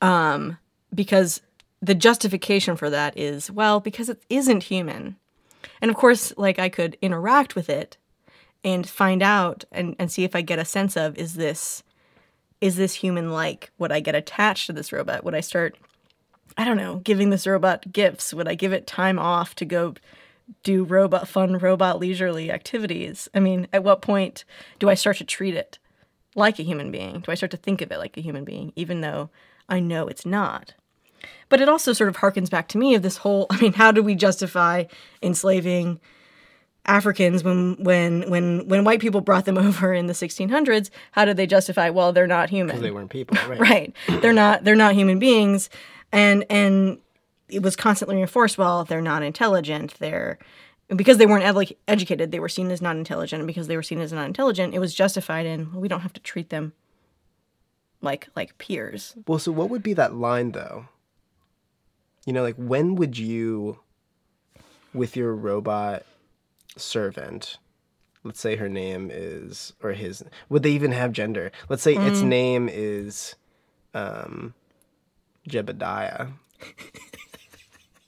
um, 0.00 0.58
because 0.94 1.40
the 1.80 1.94
justification 1.94 2.76
for 2.76 2.90
that 2.90 3.16
is, 3.16 3.50
well, 3.50 3.80
because 3.80 4.08
it 4.08 4.22
isn't 4.28 4.64
human. 4.64 5.16
And 5.80 5.90
of 5.90 5.96
course, 5.96 6.32
like 6.36 6.58
I 6.58 6.68
could 6.68 6.96
interact 7.00 7.54
with 7.54 7.70
it 7.70 7.96
and 8.64 8.88
find 8.88 9.22
out 9.22 9.64
and, 9.70 9.94
and 9.98 10.10
see 10.10 10.24
if 10.24 10.34
I 10.34 10.40
get 10.40 10.58
a 10.58 10.64
sense 10.64 10.96
of, 10.96 11.16
is 11.16 11.34
this, 11.34 11.84
is 12.60 12.76
this 12.76 12.94
human 12.94 13.30
like? 13.30 13.70
Would 13.78 13.92
I 13.92 14.00
get 14.00 14.16
attached 14.16 14.66
to 14.66 14.72
this 14.72 14.92
robot? 14.92 15.22
Would 15.24 15.34
I 15.34 15.40
start, 15.40 15.76
I 16.56 16.64
don't 16.64 16.76
know, 16.76 16.96
giving 16.96 17.30
this 17.30 17.46
robot 17.46 17.92
gifts? 17.92 18.34
Would 18.34 18.48
I 18.48 18.54
give 18.54 18.72
it 18.72 18.86
time 18.86 19.18
off 19.18 19.54
to 19.56 19.64
go 19.64 19.94
do 20.62 20.84
robot 20.84 21.28
fun 21.28 21.58
robot 21.58 21.98
leisurely 21.98 22.50
activities? 22.50 23.28
I 23.34 23.40
mean, 23.40 23.68
at 23.72 23.84
what 23.84 24.02
point 24.02 24.44
do 24.78 24.88
I 24.88 24.94
start 24.94 25.18
to 25.18 25.24
treat 25.24 25.54
it 25.54 25.78
like 26.34 26.58
a 26.58 26.64
human 26.64 26.90
being? 26.90 27.20
Do 27.20 27.32
I 27.32 27.34
start 27.34 27.50
to 27.52 27.56
think 27.56 27.80
of 27.80 27.90
it 27.92 27.98
like 27.98 28.16
a 28.16 28.22
human 28.22 28.44
being, 28.44 28.72
even 28.76 29.00
though 29.00 29.30
I 29.68 29.80
know 29.80 30.06
it's 30.06 30.26
not? 30.26 30.74
But 31.48 31.60
it 31.60 31.68
also 31.68 31.92
sort 31.92 32.08
of 32.08 32.18
harkens 32.18 32.50
back 32.50 32.68
to 32.68 32.78
me 32.78 32.94
of 32.94 33.02
this 33.02 33.18
whole 33.18 33.46
I 33.50 33.60
mean, 33.60 33.72
how 33.72 33.92
do 33.92 34.02
we 34.02 34.14
justify 34.14 34.84
enslaving 35.22 36.00
Africans 36.86 37.44
when 37.44 37.76
when 37.82 38.30
when 38.30 38.66
when 38.66 38.84
white 38.84 39.00
people 39.00 39.20
brought 39.20 39.44
them 39.44 39.58
over 39.58 39.92
in 39.92 40.06
the 40.06 40.12
1600s? 40.12 40.90
How 41.12 41.24
did 41.24 41.36
they 41.36 41.46
justify? 41.46 41.90
Well, 41.90 42.12
they're 42.12 42.26
not 42.26 42.50
human 42.50 42.80
They 42.80 42.90
weren't 42.90 43.10
people, 43.10 43.36
right? 43.48 43.60
right 43.60 43.96
they're 44.22 44.32
not 44.32 44.64
they're 44.64 44.76
not 44.76 44.94
human 44.94 45.18
beings 45.18 45.68
and 46.12 46.44
and 46.48 46.98
it 47.48 47.62
was 47.62 47.76
constantly 47.76 48.16
reinforced 48.16 48.58
well 48.58 48.84
they're 48.84 49.00
not 49.00 49.22
intelligent 49.22 49.94
they're 49.98 50.38
because 50.96 51.18
they 51.18 51.26
weren't 51.26 51.44
ed- 51.44 51.76
educated 51.86 52.30
they 52.30 52.40
were 52.40 52.48
seen 52.48 52.70
as 52.70 52.80
not 52.80 52.96
intelligent 52.96 53.40
and 53.40 53.46
because 53.46 53.66
they 53.66 53.76
were 53.76 53.82
seen 53.82 54.00
as 54.00 54.12
not 54.12 54.26
intelligent 54.26 54.74
it 54.74 54.78
was 54.78 54.94
justified 54.94 55.46
in 55.46 55.70
well, 55.72 55.80
we 55.80 55.88
don't 55.88 56.00
have 56.00 56.12
to 56.12 56.20
treat 56.20 56.50
them 56.50 56.72
like 58.00 58.28
like 58.36 58.56
peers 58.58 59.14
Well, 59.26 59.38
so 59.38 59.52
what 59.52 59.70
would 59.70 59.82
be 59.82 59.94
that 59.94 60.14
line 60.14 60.52
though? 60.52 60.86
You 62.26 62.32
know, 62.32 62.42
like 62.42 62.56
when 62.56 62.94
would 62.96 63.16
you, 63.16 63.80
with 64.92 65.16
your 65.16 65.34
robot 65.34 66.04
servant, 66.76 67.56
let's 68.22 68.40
say 68.40 68.56
her 68.56 68.68
name 68.68 69.10
is 69.10 69.72
or 69.82 69.92
his, 69.92 70.22
would 70.50 70.62
they 70.62 70.72
even 70.72 70.92
have 70.92 71.12
gender? 71.12 71.50
Let's 71.68 71.82
say 71.82 71.94
its 71.94 72.20
name 72.20 72.68
is, 72.70 73.34
um, 73.94 74.52
Jebediah. 75.48 76.32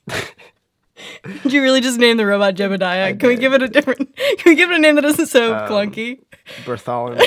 did 1.43 1.53
you 1.53 1.61
really 1.61 1.81
just 1.81 1.99
name 1.99 2.17
the 2.17 2.25
robot 2.25 2.55
jebediah 2.55 3.19
can 3.19 3.29
we 3.29 3.35
give 3.35 3.53
it 3.53 3.61
a 3.61 3.67
different 3.67 4.15
can 4.15 4.51
we 4.51 4.55
give 4.55 4.71
it 4.71 4.75
a 4.75 4.79
name 4.79 4.95
that 4.95 5.05
isn't 5.05 5.27
so 5.27 5.53
clunky 5.67 6.19
Bartholomew. 6.65 7.21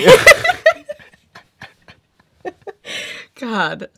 god 3.36 3.88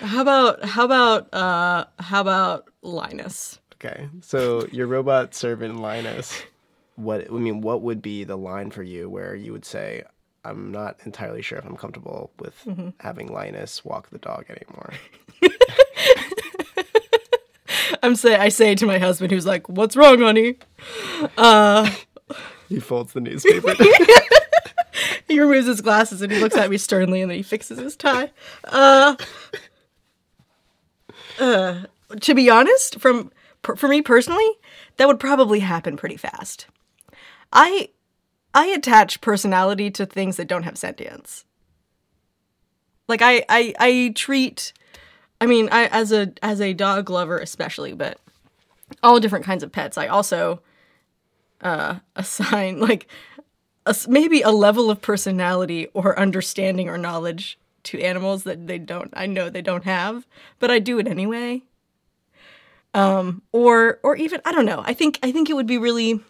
how 0.00 0.22
about 0.22 0.64
how 0.64 0.84
about 0.84 1.32
uh 1.34 1.84
how 1.98 2.20
about 2.20 2.68
linus 2.82 3.58
okay, 3.82 4.08
so 4.20 4.66
your 4.72 4.86
robot 4.86 5.34
servant 5.34 5.80
Linus. 5.80 6.42
What 6.96 7.30
I 7.30 7.34
mean, 7.34 7.60
what 7.62 7.82
would 7.82 8.02
be 8.02 8.24
the 8.24 8.36
line 8.36 8.70
for 8.70 8.82
you 8.82 9.08
where 9.08 9.34
you 9.34 9.52
would 9.52 9.64
say, 9.64 10.02
"I'm 10.44 10.70
not 10.70 10.98
entirely 11.06 11.40
sure 11.42 11.58
if 11.58 11.64
I'm 11.64 11.76
comfortable 11.76 12.30
with 12.38 12.66
having 13.00 13.32
Linus 13.32 13.82
walk 13.84 14.10
the 14.10 14.18
dog 14.18 14.44
anymore." 14.50 14.92
I'm 18.02 18.16
say 18.16 18.36
i 18.36 18.48
say 18.48 18.74
to 18.74 18.86
my 18.86 18.98
husband 18.98 19.30
who's 19.32 19.46
like 19.46 19.68
what's 19.68 19.96
wrong 19.96 20.20
honey 20.20 20.56
He 22.68 22.78
folds 22.78 23.12
the 23.12 23.20
newspaper. 23.20 23.74
He 25.30 25.38
removes 25.38 25.68
his 25.68 25.80
glasses 25.80 26.22
and 26.22 26.32
he 26.32 26.40
looks 26.40 26.56
at 26.56 26.70
me 26.70 26.76
sternly 26.76 27.22
and 27.22 27.30
then 27.30 27.36
he 27.36 27.42
fixes 27.44 27.78
his 27.78 27.96
tie. 27.96 28.32
Uh, 28.64 29.14
uh, 31.38 31.82
to 32.20 32.34
be 32.34 32.50
honest, 32.50 32.98
from 33.00 33.30
per, 33.62 33.76
for 33.76 33.86
me 33.86 34.02
personally, 34.02 34.48
that 34.96 35.06
would 35.06 35.20
probably 35.20 35.60
happen 35.60 35.96
pretty 35.96 36.16
fast. 36.16 36.66
I 37.52 37.90
I 38.52 38.66
attach 38.66 39.20
personality 39.20 39.88
to 39.92 40.04
things 40.04 40.36
that 40.36 40.48
don't 40.48 40.64
have 40.64 40.76
sentience. 40.76 41.44
Like 43.06 43.22
I 43.22 43.44
I, 43.48 43.74
I 43.78 44.12
treat 44.16 44.72
I 45.40 45.46
mean, 45.46 45.68
I 45.72 45.86
as 45.86 46.12
a 46.12 46.32
as 46.42 46.60
a 46.60 46.72
dog 46.74 47.08
lover 47.10 47.38
especially, 47.38 47.94
but 47.94 48.18
all 49.02 49.20
different 49.20 49.44
kinds 49.44 49.62
of 49.62 49.72
pets. 49.72 49.96
I 49.96 50.06
also 50.06 50.60
uh, 51.62 51.96
assign 52.16 52.80
like 52.88 53.06
a 53.86 53.94
maybe 54.08 54.42
a 54.42 54.50
level 54.50 54.90
of 54.90 55.00
personality 55.00 55.88
or 55.94 56.18
understanding 56.18 56.88
or 56.88 56.98
knowledge 56.98 57.58
to 57.82 58.00
animals 58.00 58.44
that 58.44 58.66
they 58.66 58.78
don't 58.78 59.10
I 59.14 59.26
know 59.26 59.48
they 59.48 59.62
don't 59.62 59.84
have, 59.84 60.26
but 60.58 60.70
I 60.70 60.78
do 60.78 60.98
it 60.98 61.08
anyway. 61.08 61.62
Um 62.92 63.42
or 63.52 64.00
or 64.02 64.16
even 64.16 64.40
I 64.44 64.52
don't 64.52 64.66
know. 64.66 64.82
I 64.84 64.92
think 64.92 65.18
I 65.22 65.32
think 65.32 65.48
it 65.48 65.54
would 65.54 65.66
be 65.66 65.78
really 65.78 66.20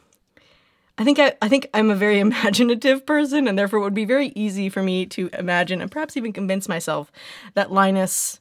I 0.96 1.04
think 1.04 1.18
I, 1.18 1.34
I 1.40 1.48
think 1.48 1.66
I'm 1.74 1.90
a 1.90 1.96
very 1.96 2.20
imaginative 2.26 3.04
person 3.04 3.48
and 3.48 3.58
therefore 3.58 3.80
it 3.80 3.82
would 3.82 3.94
be 3.94 4.04
very 4.04 4.28
easy 4.36 4.68
for 4.68 4.82
me 4.82 5.06
to 5.06 5.30
imagine 5.32 5.80
and 5.80 5.90
perhaps 5.90 6.16
even 6.16 6.32
convince 6.32 6.68
myself 6.68 7.10
that 7.54 7.72
Linus 7.72 8.38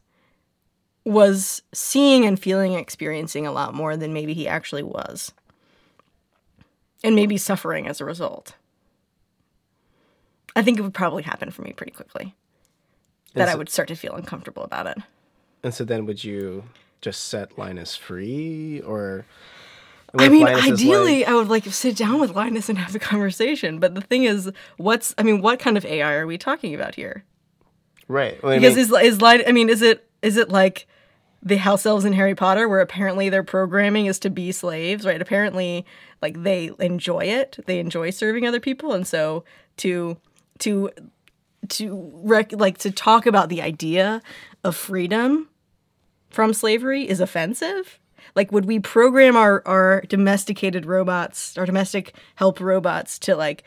was 1.10 1.62
seeing 1.74 2.26
and 2.26 2.40
feeling 2.40 2.74
and 2.74 2.82
experiencing 2.82 3.46
a 3.48 3.52
lot 3.52 3.74
more 3.74 3.98
than 3.98 4.14
maybe 4.14 4.34
he 4.34 4.48
actually 4.48 4.84
was. 4.84 5.32
And 7.04 7.16
maybe 7.16 7.38
suffering 7.38 7.88
as 7.88 8.02
a 8.02 8.06
result. 8.06 8.56
I 10.56 10.62
think 10.62 10.78
it 10.78 10.82
would 10.82 10.94
probably 10.94 11.24
happen 11.24 11.52
for 11.52 11.62
me 11.62 11.74
pretty 11.74 11.92
quickly. 11.92 12.36
That 13.36 13.48
I 13.48 13.56
would 13.56 13.70
start 13.70 13.88
to 13.90 13.96
feel 13.96 14.14
uncomfortable 14.16 14.64
about 14.64 14.88
it. 14.88 14.98
and 15.64 15.74
so 15.74 15.84
then, 15.84 16.06
would 16.06 16.24
you 16.24 16.64
just 17.02 17.26
set 17.30 17.58
Linus 17.58 17.96
free, 17.96 18.82
or 18.82 19.24
I 20.18 20.28
mean, 20.30 20.44
Linus 20.44 20.66
ideally, 20.72 21.20
like- 21.20 21.30
I 21.30 21.36
would 21.36 21.48
like 21.48 21.66
sit 21.66 21.96
down 21.96 22.20
with 22.20 22.32
Linus 22.32 22.68
and 22.70 22.78
have 22.80 22.96
a 22.96 23.00
conversation. 23.00 23.80
But 23.80 23.94
the 23.96 24.02
thing 24.02 24.24
is, 24.24 24.52
what's 24.78 25.14
I 25.18 25.24
mean, 25.24 25.42
what 25.42 25.60
kind 25.60 25.78
of 25.78 25.86
AI 25.86 26.14
are 26.14 26.28
we 26.28 26.38
talking 26.38 26.74
about 26.76 26.96
here? 26.96 27.24
right. 28.08 28.42
Well, 28.44 28.54
I 28.54 28.60
Because 28.60 28.76
mean, 28.76 29.02
is 29.04 29.14
is 29.14 29.22
Linus? 29.22 29.46
I 29.48 29.52
mean, 29.52 29.70
is 29.70 29.82
it 29.84 30.10
is 30.22 30.36
it 30.36 30.50
like 30.50 30.88
the 31.42 31.58
house 31.58 31.86
elves 31.86 32.06
in 32.06 32.14
Harry 32.14 32.36
Potter, 32.36 32.68
where 32.68 32.82
apparently 32.82 33.30
their 33.30 33.44
programming 33.44 34.08
is 34.08 34.20
to 34.20 34.30
be 34.30 34.52
slaves, 34.52 35.06
right? 35.06 35.22
Apparently, 35.22 35.86
like 36.22 36.44
they 36.44 36.72
enjoy 36.80 37.22
it, 37.26 37.60
they 37.66 37.80
enjoy 37.80 38.10
serving 38.10 38.46
other 38.46 38.60
people, 38.60 38.94
and 38.94 39.08
so 39.08 39.44
to 39.78 40.18
to 40.60 40.90
to 41.70 42.12
rec- 42.24 42.52
like 42.52 42.78
to 42.80 42.92
talk 42.92 43.26
about 43.26 43.50
the 43.50 43.62
idea 43.62 44.22
of 44.64 44.76
freedom 44.76 45.50
from 46.30 46.54
slavery 46.54 47.08
is 47.08 47.20
offensive. 47.20 48.00
Like, 48.36 48.52
would 48.52 48.66
we 48.66 48.80
program 48.80 49.36
our 49.36 49.66
our 49.66 50.02
domesticated 50.08 50.86
robots, 50.86 51.58
our 51.58 51.66
domestic 51.66 52.14
help 52.36 52.60
robots, 52.60 53.18
to 53.20 53.36
like 53.36 53.64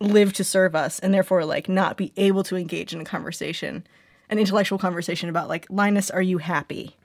live 0.00 0.32
to 0.32 0.44
serve 0.44 0.74
us, 0.74 0.98
and 0.98 1.12
therefore 1.12 1.44
like 1.44 1.68
not 1.68 1.96
be 1.98 2.12
able 2.16 2.42
to 2.44 2.56
engage 2.56 2.94
in 2.94 3.00
a 3.00 3.04
conversation, 3.04 3.86
an 4.30 4.38
intellectual 4.38 4.78
conversation 4.78 5.28
about 5.28 5.48
like 5.48 5.66
Linus, 5.68 6.10
are 6.10 6.22
you 6.22 6.38
happy? 6.38 6.96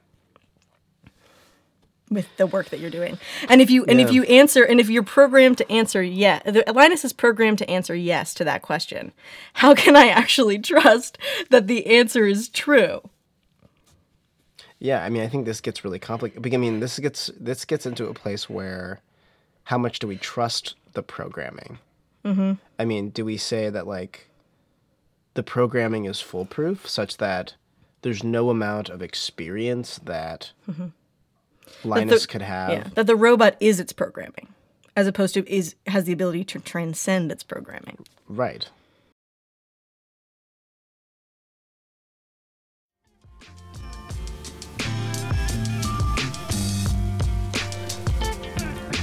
with 2.10 2.28
the 2.36 2.46
work 2.46 2.68
that 2.68 2.80
you're 2.80 2.90
doing. 2.90 3.18
And 3.48 3.60
if 3.60 3.70
you 3.70 3.84
and 3.84 4.00
if 4.00 4.12
you 4.12 4.22
answer 4.24 4.62
and 4.62 4.78
if 4.78 4.88
you're 4.88 5.02
programmed 5.02 5.58
to 5.58 5.70
answer 5.70 6.02
yes, 6.02 6.42
Linus 6.72 7.04
is 7.04 7.12
programmed 7.12 7.58
to 7.58 7.70
answer 7.70 7.94
yes 7.94 8.32
to 8.34 8.44
that 8.44 8.62
question. 8.62 9.12
How 9.54 9.74
can 9.74 9.96
I 9.96 10.08
actually 10.08 10.58
trust 10.58 11.18
that 11.50 11.66
the 11.66 11.86
answer 11.86 12.26
is 12.26 12.48
true? 12.48 13.02
Yeah, 14.78 15.02
I 15.02 15.08
mean, 15.08 15.22
I 15.22 15.28
think 15.28 15.46
this 15.46 15.60
gets 15.60 15.84
really 15.84 15.98
complicated. 15.98 16.54
I 16.54 16.56
mean, 16.58 16.80
this 16.80 16.98
gets 16.98 17.30
this 17.40 17.64
gets 17.64 17.86
into 17.86 18.06
a 18.06 18.14
place 18.14 18.48
where 18.48 19.00
how 19.64 19.78
much 19.78 19.98
do 19.98 20.06
we 20.06 20.16
trust 20.16 20.74
the 20.92 21.02
programming? 21.02 21.78
Mm-hmm. 22.24 22.52
I 22.78 22.84
mean, 22.84 23.10
do 23.10 23.24
we 23.24 23.36
say 23.36 23.68
that 23.70 23.86
like 23.86 24.28
the 25.36 25.42
programming 25.42 26.06
is 26.06 26.20
foolproof, 26.20 26.88
such 26.88 27.18
that 27.18 27.54
there's 28.02 28.24
no 28.24 28.50
amount 28.50 28.88
of 28.88 29.02
experience 29.02 30.00
that 30.04 30.52
Linus 31.84 32.26
could 32.26 32.42
have? 32.42 32.70
Yeah, 32.70 32.88
that 32.94 33.06
the 33.06 33.14
robot 33.14 33.56
is 33.60 33.78
its 33.78 33.92
programming, 33.92 34.48
as 34.96 35.06
opposed 35.06 35.34
to 35.34 35.48
is 35.48 35.76
has 35.86 36.04
the 36.04 36.12
ability 36.12 36.44
to 36.44 36.58
transcend 36.58 37.30
its 37.30 37.42
programming. 37.44 38.04
Right. 38.28 38.68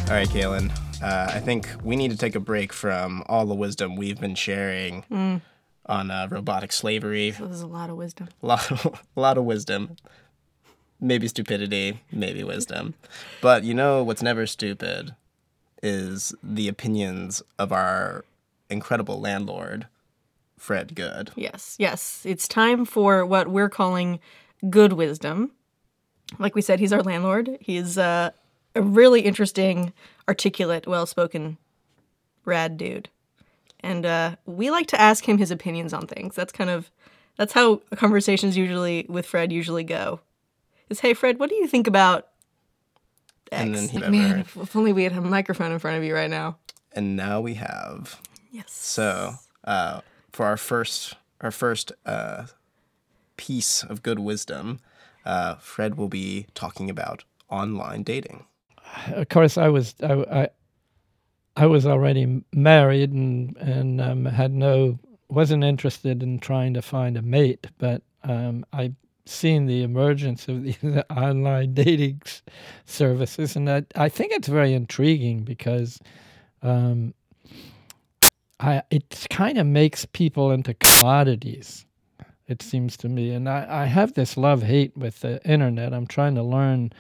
All 0.08 0.20
right, 0.20 0.28
Caitlin. 0.28 0.72
Uh, 1.02 1.32
I 1.34 1.40
think 1.40 1.70
we 1.84 1.96
need 1.96 2.12
to 2.12 2.18
take 2.18 2.36
a 2.36 2.40
break 2.40 2.72
from 2.74 3.24
all 3.28 3.46
the 3.46 3.56
wisdom 3.56 3.96
we've 3.96 4.20
been 4.20 4.36
sharing 4.36 5.42
on 5.86 6.12
uh, 6.12 6.28
robotic 6.30 6.72
slavery. 6.72 7.32
So 7.32 7.46
there's 7.46 7.62
a 7.62 7.68
lot 7.68 7.90
of 7.90 7.98
wisdom. 7.98 8.30
A 8.42 8.46
lot, 8.48 8.72
a 9.16 9.20
lot 9.20 9.38
of 9.38 9.46
wisdom. 9.46 9.96
Maybe 11.00 11.28
stupidity, 11.28 12.02
maybe 12.12 12.44
wisdom. 12.44 12.94
But 13.42 13.63
you 13.63 13.74
know 13.74 14.04
what's 14.04 14.22
never 14.22 14.48
stupid 14.48 15.16
is 15.82 16.34
the 16.42 16.70
opinions 16.70 17.44
of 17.60 17.74
our 17.74 18.24
incredible 18.70 19.20
landlord, 19.20 19.88
Fred 20.58 20.96
Good. 20.96 21.32
Yes, 21.36 21.75
yes. 21.78 22.22
It's 22.25 22.48
time 22.48 22.86
for 22.86 23.25
what 23.25 23.50
we're 23.50 23.70
calling 23.70 24.20
good 24.70 24.94
wisdom. 24.94 25.52
Like 26.40 26.56
we 26.56 26.62
said, 26.62 26.80
he's 26.80 26.94
our 26.94 27.04
landlord. 27.04 27.58
He's 27.60 27.98
uh, 27.98 28.32
a 28.75 28.82
really 28.82 29.22
interesting, 29.22 29.92
articulate, 30.28 30.88
well 30.88 31.06
spoken, 31.06 31.58
rad 32.46 32.78
dude. 32.78 33.10
And 33.84 34.06
uh, 34.06 34.36
we 34.46 34.72
like 34.72 34.88
to 34.88 35.00
ask 35.02 35.28
him 35.28 35.38
his 35.38 35.52
opinions 35.52 35.94
on 35.94 36.08
things. 36.08 36.36
That's 36.36 36.54
kind 36.54 36.69
of 36.69 36.89
that's 37.38 37.54
how 37.54 37.78
conversations 37.96 38.56
usually 38.56 39.06
with 39.10 39.26
Fred 39.26 39.52
usually 39.52 39.84
go. 39.84 40.22
Is 40.89 41.02
hey 41.02 41.13
Fred, 41.13 41.38
what 41.39 41.50
do 41.50 41.56
you 41.56 41.67
think 41.67 41.86
about 41.88 42.28
X? 43.52 43.62
And 43.62 43.76
then 43.76 43.89
he 43.89 44.00
Man, 44.00 44.12
never- 44.12 44.39
if, 44.39 44.56
if 44.58 44.76
only 44.76 44.93
we 44.93 45.04
had 45.04 45.13
a 45.13 45.22
microphone 45.22 45.72
in 45.72 45.80
front 45.80 45.98
of 45.98 46.04
you 46.04 46.15
right 46.15 46.30
now. 46.30 46.58
And 46.93 47.15
now 47.15 47.41
we 47.41 47.56
have. 47.56 48.19
Yes. 48.52 48.72
So, 48.72 49.34
uh, 49.63 50.02
for 50.32 50.46
our 50.46 50.58
first 50.58 51.15
our 51.41 51.52
first 51.52 51.91
uh, 52.06 52.46
piece 53.36 53.84
of 53.84 54.02
good 54.04 54.19
wisdom, 54.19 54.80
uh, 55.26 55.56
Fred 55.56 55.96
will 55.98 56.08
be 56.08 56.46
talking 56.54 56.89
about 56.89 57.26
online 57.50 58.04
dating. 58.04 58.46
of 59.08 59.28
course, 59.30 59.58
I 59.58 59.67
was 59.69 59.96
I, 60.02 60.13
I, 60.13 60.50
I 61.56 61.68
was 61.68 61.86
already 61.86 62.44
married 62.52 63.12
and 63.12 63.56
and 63.58 64.02
um, 64.02 64.26
had 64.26 64.52
no 64.54 65.00
wasn't 65.30 65.63
interested 65.63 66.24
in 66.24 66.39
trying 66.39 66.74
to 66.76 66.82
find 66.82 67.18
a 67.18 67.22
mate, 67.22 67.68
but 67.78 68.02
um, 68.24 68.66
I 68.74 68.94
seen 69.26 69.66
the 69.66 69.84
emergence 69.84 70.48
of 70.48 70.63
these 70.63 70.78
online 71.10 71.74
dating 71.74 72.22
services, 72.86 73.56
and 73.56 73.70
I, 73.70 73.84
I 73.96 74.10
think 74.10 74.32
it's 74.32 74.48
very 74.48 74.74
intriguing 74.74 75.44
because 75.44 76.00
um, 76.62 77.13
I 78.60 78.84
it 78.89 79.28
kind 79.30 79.58
of 79.58 79.68
makes 79.68 80.06
people 80.06 80.52
into 80.52 80.74
commodities. 80.74 81.86
It 82.48 82.62
seems 82.62 82.98
to 82.98 83.10
me, 83.10 83.32
and 83.32 83.48
I, 83.48 83.84
I 83.84 83.86
have 83.86 84.13
this 84.13 84.38
love 84.38 84.63
hate 84.63 84.96
with 84.98 85.22
the 85.22 85.44
internet. 85.50 85.94
I'm 85.94 86.08
trying 86.08 86.36
to 86.36 86.44
learn 86.44 86.92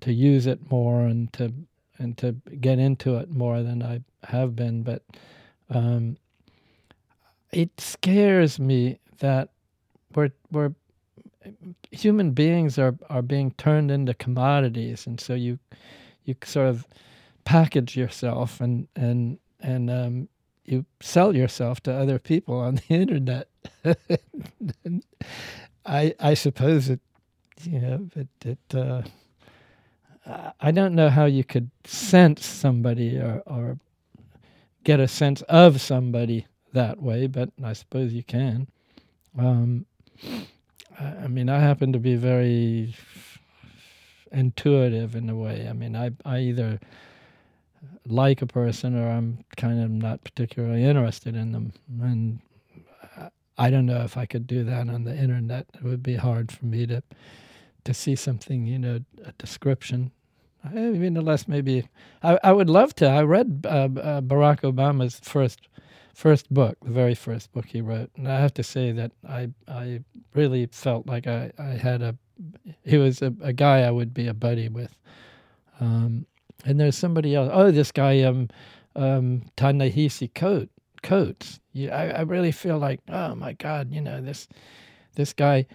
to 0.00 0.12
use 0.12 0.46
it 0.46 0.70
more 0.70 1.02
and 1.02 1.32
to 1.34 1.52
and 1.98 2.16
to 2.18 2.32
get 2.60 2.78
into 2.78 3.16
it 3.16 3.30
more 3.30 3.62
than 3.62 3.82
I 3.82 4.02
have 4.24 4.54
been. 4.56 4.82
But 4.82 5.02
um, 5.70 6.16
it 7.52 7.80
scares 7.80 8.58
me 8.58 9.00
that 9.18 9.50
we're 10.14 10.30
we're 10.50 10.72
human 11.90 12.32
beings 12.32 12.78
are 12.78 12.96
are 13.08 13.22
being 13.22 13.52
turned 13.52 13.90
into 13.90 14.14
commodities, 14.14 15.06
and 15.06 15.20
so 15.20 15.34
you 15.34 15.58
you 16.24 16.36
sort 16.44 16.68
of 16.68 16.86
package 17.44 17.96
yourself 17.96 18.60
and 18.60 18.88
and 18.94 19.38
and 19.60 19.90
um, 19.90 20.28
you 20.64 20.84
sell 21.00 21.34
yourself 21.34 21.82
to 21.82 21.92
other 21.92 22.18
people 22.18 22.56
on 22.58 22.76
the 22.76 22.82
internet. 22.94 23.48
I 25.86 26.14
I 26.20 26.34
suppose 26.34 26.88
it 26.90 27.00
you 27.62 27.80
know 27.80 28.08
it 28.14 28.28
it. 28.44 28.74
Uh, 28.74 29.02
I- 30.28 30.52
don't 30.72 30.94
know 30.94 31.08
how 31.10 31.24
you 31.24 31.44
could 31.44 31.70
sense 31.84 32.44
somebody 32.46 33.16
or, 33.18 33.42
or 33.46 33.78
get 34.84 35.00
a 35.00 35.08
sense 35.08 35.42
of 35.42 35.80
somebody 35.80 36.46
that 36.72 37.00
way, 37.02 37.26
but 37.26 37.50
I 37.62 37.72
suppose 37.72 38.12
you 38.12 38.22
can. 38.22 38.68
Um, 39.38 39.86
I 40.98 41.28
mean, 41.28 41.48
I 41.48 41.60
happen 41.60 41.92
to 41.92 41.98
be 41.98 42.16
very 42.16 42.94
intuitive 44.32 45.14
in 45.16 45.30
a 45.30 45.36
way. 45.36 45.66
I 45.68 45.72
mean, 45.72 45.96
I 45.96 46.10
I 46.24 46.40
either 46.40 46.80
like 48.06 48.42
a 48.42 48.46
person 48.46 48.96
or 48.96 49.08
I'm 49.08 49.44
kind 49.56 49.80
of 49.82 49.90
not 49.90 50.24
particularly 50.24 50.84
interested 50.84 51.36
in 51.36 51.52
them, 51.52 51.72
and 52.00 52.40
I- 53.16 53.30
I 53.56 53.70
don't 53.70 53.86
know 53.86 54.02
if 54.02 54.16
I 54.16 54.26
could 54.26 54.46
do 54.46 54.64
that 54.64 54.88
on 54.88 55.04
the 55.04 55.16
internet. 55.16 55.66
It 55.74 55.82
would 55.84 56.02
be 56.02 56.16
hard 56.16 56.52
for 56.52 56.66
me 56.66 56.86
to 56.86 57.02
to 57.84 57.94
see 57.94 58.16
something, 58.16 58.66
you 58.66 58.78
know, 58.78 59.00
a 59.24 59.32
description. 59.38 60.10
I 60.70 60.90
mean, 60.98 61.16
unless 61.16 61.48
maybe 61.48 61.88
I, 62.22 62.38
I 62.42 62.52
would 62.52 62.70
love 62.70 62.94
to. 62.96 63.06
I 63.06 63.22
read 63.22 63.64
uh, 63.64 63.68
uh, 63.68 64.20
Barack 64.20 64.60
Obama's 64.60 65.20
first 65.22 65.68
first 66.14 66.52
book, 66.52 66.76
the 66.82 66.90
very 66.90 67.14
first 67.14 67.52
book 67.52 67.66
he 67.66 67.80
wrote, 67.80 68.10
and 68.16 68.28
I 68.28 68.40
have 68.40 68.54
to 68.54 68.62
say 68.62 68.92
that 68.92 69.12
I 69.28 69.50
I 69.68 70.02
really 70.34 70.66
felt 70.66 71.06
like 71.06 71.26
I, 71.26 71.52
I 71.58 71.70
had 71.70 72.02
a 72.02 72.16
he 72.84 72.96
was 72.98 73.22
a, 73.22 73.32
a 73.40 73.52
guy 73.52 73.80
I 73.80 73.90
would 73.90 74.14
be 74.14 74.26
a 74.26 74.34
buddy 74.34 74.68
with. 74.68 74.96
Um, 75.80 76.26
and 76.64 76.80
there's 76.80 76.96
somebody 76.96 77.34
else. 77.34 77.50
Oh, 77.52 77.70
this 77.70 77.92
guy 77.92 78.22
um 78.22 78.48
um 78.96 79.42
Ta-Nehisi. 79.56 80.32
Coates. 81.02 81.60
Yeah, 81.72 81.96
I, 81.96 82.08
I 82.08 82.20
really 82.22 82.52
feel 82.52 82.78
like 82.78 83.00
oh 83.08 83.34
my 83.34 83.52
God, 83.52 83.92
you 83.92 84.00
know 84.00 84.20
this 84.20 84.48
this 85.14 85.32
guy 85.32 85.66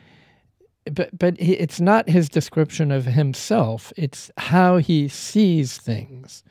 but 0.92 1.18
but 1.18 1.40
he, 1.40 1.54
it's 1.54 1.80
not 1.80 2.10
his 2.10 2.30
description 2.30 2.92
of 2.92 3.06
himself 3.06 3.94
it's 3.98 4.32
how 4.38 4.78
he 4.78 5.08
sees 5.08 5.78
things. 5.78 6.44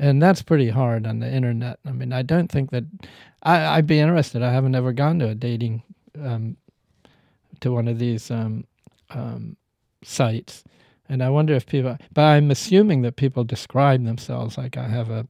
And 0.00 0.22
that's 0.22 0.42
pretty 0.42 0.68
hard 0.68 1.06
on 1.06 1.18
the 1.20 1.32
internet. 1.32 1.78
I 1.84 1.92
mean 1.92 2.12
i 2.12 2.22
don't 2.22 2.50
think 2.50 2.70
that 2.70 2.84
I, 3.42 3.78
i'd 3.78 3.86
be 3.86 4.00
interested. 4.00 4.42
I 4.42 4.52
haven't 4.52 4.74
ever 4.74 4.92
gone 4.92 5.18
to 5.20 5.28
a 5.28 5.34
dating 5.34 5.82
um, 6.22 6.56
to 7.60 7.72
one 7.72 7.88
of 7.88 7.98
these 7.98 8.30
um, 8.30 8.64
um, 9.10 9.56
sites. 10.02 10.64
And 11.08 11.22
i 11.22 11.30
wonder 11.30 11.54
if 11.54 11.66
people 11.66 11.96
but 12.12 12.22
i'm 12.22 12.50
assuming 12.50 13.02
that 13.02 13.16
people 13.16 13.42
describe 13.44 14.04
themselves 14.04 14.58
like 14.58 14.76
i 14.76 14.86
have 14.86 15.10
a 15.10 15.26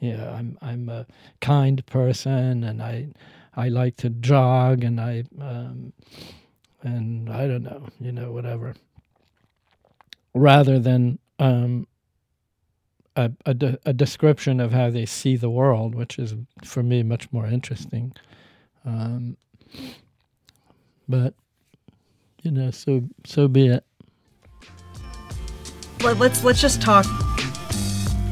you 0.00 0.16
know 0.16 0.28
i'm 0.36 0.58
i'm 0.60 0.88
a 0.88 1.06
kind 1.40 1.84
person 1.86 2.64
and 2.64 2.82
i 2.82 3.06
i 3.54 3.68
like 3.68 3.96
to 3.98 4.10
jog 4.10 4.82
and 4.82 5.00
i 5.00 5.22
um, 5.40 5.92
and 6.82 7.30
I 7.30 7.46
don't 7.46 7.62
know, 7.62 7.86
you 8.00 8.12
know, 8.12 8.32
whatever. 8.32 8.74
Rather 10.34 10.78
than 10.78 11.18
um, 11.38 11.86
a, 13.16 13.30
a, 13.46 13.54
de- 13.54 13.78
a 13.84 13.92
description 13.92 14.60
of 14.60 14.72
how 14.72 14.90
they 14.90 15.06
see 15.06 15.36
the 15.36 15.50
world, 15.50 15.94
which 15.94 16.18
is 16.18 16.34
for 16.64 16.82
me 16.82 17.02
much 17.02 17.30
more 17.32 17.46
interesting. 17.46 18.12
Um, 18.84 19.36
but 21.08 21.34
you 22.42 22.50
know, 22.50 22.70
so 22.70 23.02
so 23.24 23.48
be 23.48 23.66
it. 23.66 23.84
Let, 26.02 26.18
let's 26.18 26.42
let's 26.44 26.60
just 26.60 26.80
talk 26.80 27.04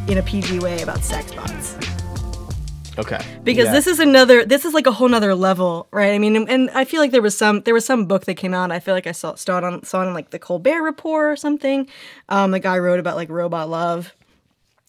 in 0.09 0.19
a 0.19 0.23
PG 0.23 0.61
way 0.61 0.81
about 0.81 1.05
sex 1.05 1.33
bots. 1.35 1.78
Okay. 2.99 3.19
because 3.45 3.67
Yeah. 3.67 3.73
this 3.73 3.87
is 3.87 4.01
another 4.01 4.45
this 4.45 4.65
is 4.65 4.75
like 4.75 4.87
a 4.87 4.93
whole 4.93 5.09
nother 5.09 5.35
level 5.35 5.87
right 5.93 6.13
i 6.13 6.19
mean 6.19 6.35
and, 6.37 6.49
and 6.51 6.69
i 6.71 6.85
feel 6.85 7.01
like 7.01 7.13
there 7.13 7.23
was 7.23 7.37
some 7.37 7.61
there 7.63 7.75
was 7.75 7.85
some 7.85 8.07
book 8.07 8.25
that 8.25 8.35
came 8.35 8.53
out 8.55 8.73
i 8.73 8.81
feel 8.81 8.95
like 8.95 9.07
i 9.07 9.13
saw 9.13 9.35
saw 9.37 9.59
it 9.59 9.65
on 9.65 9.85
saw 9.85 10.03
it 10.03 10.09
on 10.09 10.15
like 10.15 10.31
the 10.31 10.39
colbert 10.39 10.83
report 10.83 11.31
or 11.33 11.37
something 11.37 11.89
um 12.29 12.51
the 12.51 12.61
guy 12.61 12.77
wrote 12.79 12.99
about 12.99 13.15
like 13.17 13.31
robot 13.31 13.69
love 13.69 14.15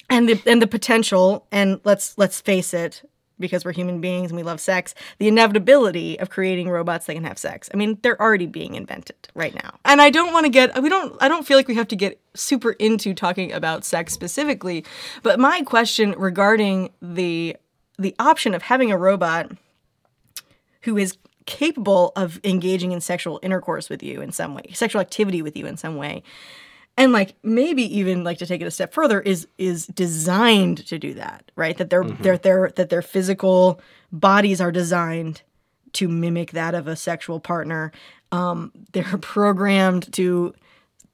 and 0.10 0.28
the 0.28 0.42
and 0.48 0.62
the 0.62 0.68
potential 0.68 1.46
and 1.52 1.80
let's 1.84 2.18
let's 2.18 2.42
face 2.42 2.74
it 2.74 3.04
because 3.40 3.64
we're 3.64 3.72
human 3.72 4.02
beings 4.02 4.32
and 4.32 4.38
we 4.38 4.44
love 4.44 4.60
sex 4.60 4.94
the 5.20 5.28
inevitability 5.28 6.20
of 6.20 6.30
creating 6.30 6.70
robots 6.70 7.06
that 7.06 7.14
can 7.14 7.24
have 7.24 7.38
sex 7.38 7.70
i 7.74 7.78
mean 7.78 7.98
they're 8.02 8.20
already 8.22 8.48
being 8.48 8.74
invented 8.76 9.16
right 9.36 9.54
now 9.54 9.72
and 9.86 10.02
i 10.02 10.10
don't 10.10 10.34
want 10.34 10.46
to 10.46 10.50
get 10.50 10.82
we 10.82 10.90
don't 10.90 11.16
i 11.22 11.28
don't 11.28 11.46
feel 11.46 11.56
like 11.58 11.68
we 11.68 11.76
have 11.76 11.88
to 11.88 11.96
get 11.96 12.20
super 12.34 12.72
into 12.74 13.14
talking 13.14 13.52
about 13.54 13.86
sex 13.86 14.14
specifically 14.14 14.84
but 15.24 15.40
my 15.40 15.62
question 15.62 16.14
regarding 16.18 16.90
the 17.02 17.56
the 18.00 18.16
option 18.18 18.54
of 18.56 18.64
having 18.64 18.92
a 18.92 18.98
robot 18.98 19.52
who 20.82 20.98
is 20.98 21.18
capable 21.46 22.12
of 22.16 22.40
engaging 22.44 22.92
in 22.92 23.02
sexual 23.02 23.40
intercourse 23.44 23.90
with 23.90 24.04
you 24.04 24.22
in 24.22 24.32
some 24.32 24.54
way 24.54 24.64
sexual 24.74 25.02
activity 25.02 25.42
with 25.42 25.58
you 25.58 25.66
in 25.66 25.78
some 25.78 25.96
way. 25.96 26.24
And 26.96 27.12
like 27.12 27.36
maybe 27.44 27.84
even 27.98 28.24
like 28.24 28.38
to 28.40 28.46
take 28.46 28.62
it 28.62 28.66
a 28.66 28.72
step 28.72 28.94
further 28.94 29.20
is 29.20 29.48
is 29.58 29.88
designed 29.88 30.86
to 30.88 31.00
do 31.00 31.14
that 31.16 31.52
right? 31.56 31.78
That 31.78 31.90
their 31.90 32.04
their 32.04 32.38
their 32.38 32.72
that 32.76 32.90
their 32.90 33.02
physical 33.02 33.82
bodies 34.12 34.62
are 34.62 34.72
designed 34.72 35.42
to 35.94 36.08
mimic 36.08 36.52
that 36.52 36.76
of 36.76 36.88
a 36.88 36.96
sexual 36.96 37.40
partner. 37.40 37.92
Um 38.32 38.72
they're 38.94 39.18
programmed 39.22 40.14
to 40.14 40.54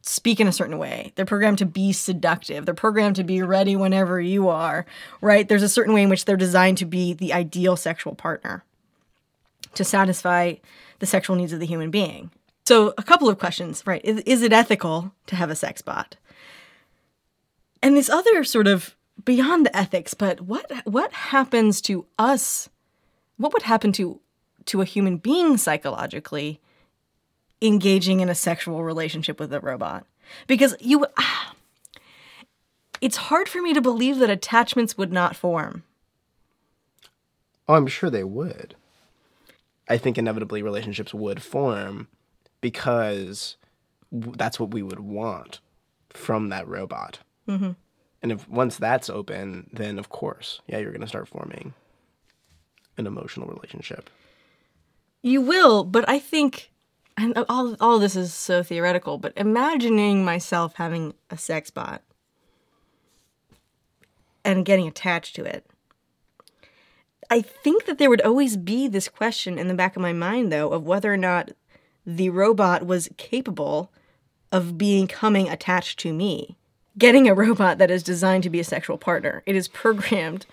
speak 0.08 0.40
in 0.40 0.48
a 0.48 0.52
certain 0.52 0.78
way. 0.78 1.12
They're 1.16 1.26
programmed 1.26 1.58
to 1.60 1.66
be 1.66 1.92
seductive. 1.92 2.66
They're 2.66 2.76
programmed 2.76 3.16
to 3.18 3.24
be 3.24 3.42
ready 3.42 3.76
whenever 3.76 4.22
you 4.22 4.50
are, 4.50 4.86
right? 5.20 5.48
There's 5.48 5.64
a 5.64 5.70
certain 5.70 5.94
way 5.94 6.04
in 6.04 6.10
which 6.10 6.26
they're 6.26 6.38
designed 6.38 6.78
to 6.78 6.86
be 6.86 7.14
the 7.14 7.34
ideal 7.34 7.76
sexual 7.76 8.14
partner 8.14 8.64
to 9.74 9.84
satisfy 9.84 10.56
the 11.00 11.06
sexual 11.06 11.36
needs 11.36 11.54
of 11.54 11.60
the 11.60 11.66
human 11.66 11.92
being. 11.92 12.32
So, 12.66 12.94
a 12.98 13.04
couple 13.04 13.30
of 13.30 13.38
questions, 13.38 13.84
right? 13.86 14.02
Is, 14.04 14.20
is 14.22 14.42
it 14.42 14.54
ethical 14.54 15.12
to 15.28 15.36
have 15.36 15.50
a 15.50 15.56
sex 15.56 15.82
bot? 15.82 16.16
And 17.82 17.96
this 17.96 18.10
other 18.10 18.44
sort 18.44 18.68
of 18.68 18.96
beyond 19.24 19.66
the 19.66 19.76
ethics, 19.76 20.14
but 20.14 20.42
what 20.42 20.72
what 20.86 21.12
happens 21.12 21.82
to 21.82 22.06
us? 22.18 22.70
What 23.38 23.54
would 23.54 23.64
happen 23.64 23.92
to 23.94 24.20
to 24.66 24.82
a 24.82 24.86
human 24.86 25.18
being 25.18 25.58
psychologically 25.58 26.60
engaging 27.66 28.20
in 28.20 28.30
a 28.30 28.36
sexual 28.36 28.84
relationship 28.84 29.40
with 29.40 29.54
a 29.54 29.60
robot 29.60 30.06
because 30.48 30.76
you 30.80 31.06
it's 33.02 33.18
hard 33.18 33.50
for 33.50 33.62
me 33.62 33.74
to 33.74 33.82
believe 33.82 34.18
that 34.20 34.30
attachments 34.30 34.98
would 34.98 35.12
not 35.12 35.36
form 35.36 35.84
Oh, 37.68 37.74
I'm 37.74 37.88
sure 37.88 38.12
they 38.12 38.24
would. 38.24 38.76
I 39.90 39.98
think 39.98 40.20
inevitably 40.20 40.62
relationships 40.62 41.16
would 41.16 41.42
form 41.42 42.08
because 42.62 43.58
that's 44.12 44.60
what 44.60 44.72
we 44.72 44.84
would 44.84 45.00
want 45.00 45.60
from 46.12 46.50
that 46.50 46.68
robot. 46.68 47.20
Mm-hmm. 47.50 47.72
And 48.22 48.32
if 48.32 48.48
once 48.48 48.78
that's 48.78 49.10
open, 49.10 49.68
then 49.74 49.98
of 49.98 50.10
course, 50.10 50.62
yeah, 50.68 50.78
you're 50.78 50.92
going 50.92 51.02
to 51.02 51.08
start 51.08 51.28
forming 51.28 51.74
an 52.98 53.08
emotional 53.08 53.48
relationship. 53.48 54.10
you 55.22 55.42
will 55.42 55.84
but 55.84 56.08
i 56.08 56.20
think 56.20 56.72
and 57.18 57.38
all 57.50 57.76
all 57.80 58.00
this 58.00 58.16
is 58.16 58.34
so 58.34 58.64
theoretical 58.64 59.18
but 59.18 59.34
imagining 59.36 60.24
myself 60.24 60.74
having 60.76 61.14
a 61.30 61.38
sex 61.38 61.70
bot 61.70 62.02
and 64.44 64.66
getting 64.66 64.88
attached 64.88 65.36
to 65.36 65.44
it. 65.44 65.66
I 67.30 67.42
think 67.42 67.86
that 67.86 67.98
there 67.98 68.10
would 68.10 68.22
always 68.22 68.56
be 68.56 68.88
this 68.88 69.08
question 69.08 69.58
in 69.58 69.68
the 69.68 69.74
back 69.74 69.96
of 69.96 70.02
my 70.02 70.14
mind 70.14 70.52
though 70.52 70.70
of 70.70 70.84
whether 70.84 71.12
or 71.12 71.18
not 71.18 71.52
the 72.06 72.30
robot 72.30 72.86
was 72.86 73.10
capable 73.18 73.92
of 74.52 74.78
becoming 74.78 75.50
attached 75.50 76.00
to 76.00 76.14
me. 76.14 76.58
Getting 76.98 77.28
a 77.28 77.34
robot 77.34 77.78
that 77.80 77.92
is 77.92 78.04
designed 78.04 78.44
to 78.44 78.50
be 78.50 78.60
a 78.60 78.64
sexual 78.64 78.98
partner. 78.98 79.42
It 79.46 79.56
is 79.56 79.68
programmed 79.68 80.46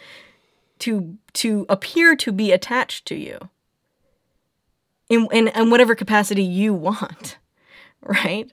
to 0.80 1.16
to 1.34 1.66
appear 1.68 2.16
to 2.16 2.32
be 2.32 2.50
attached 2.50 3.06
to 3.06 3.14
you 3.14 3.50
in, 5.12 5.28
in, 5.30 5.48
in 5.48 5.70
whatever 5.70 5.94
capacity 5.94 6.42
you 6.42 6.72
want, 6.72 7.36
right? 8.02 8.50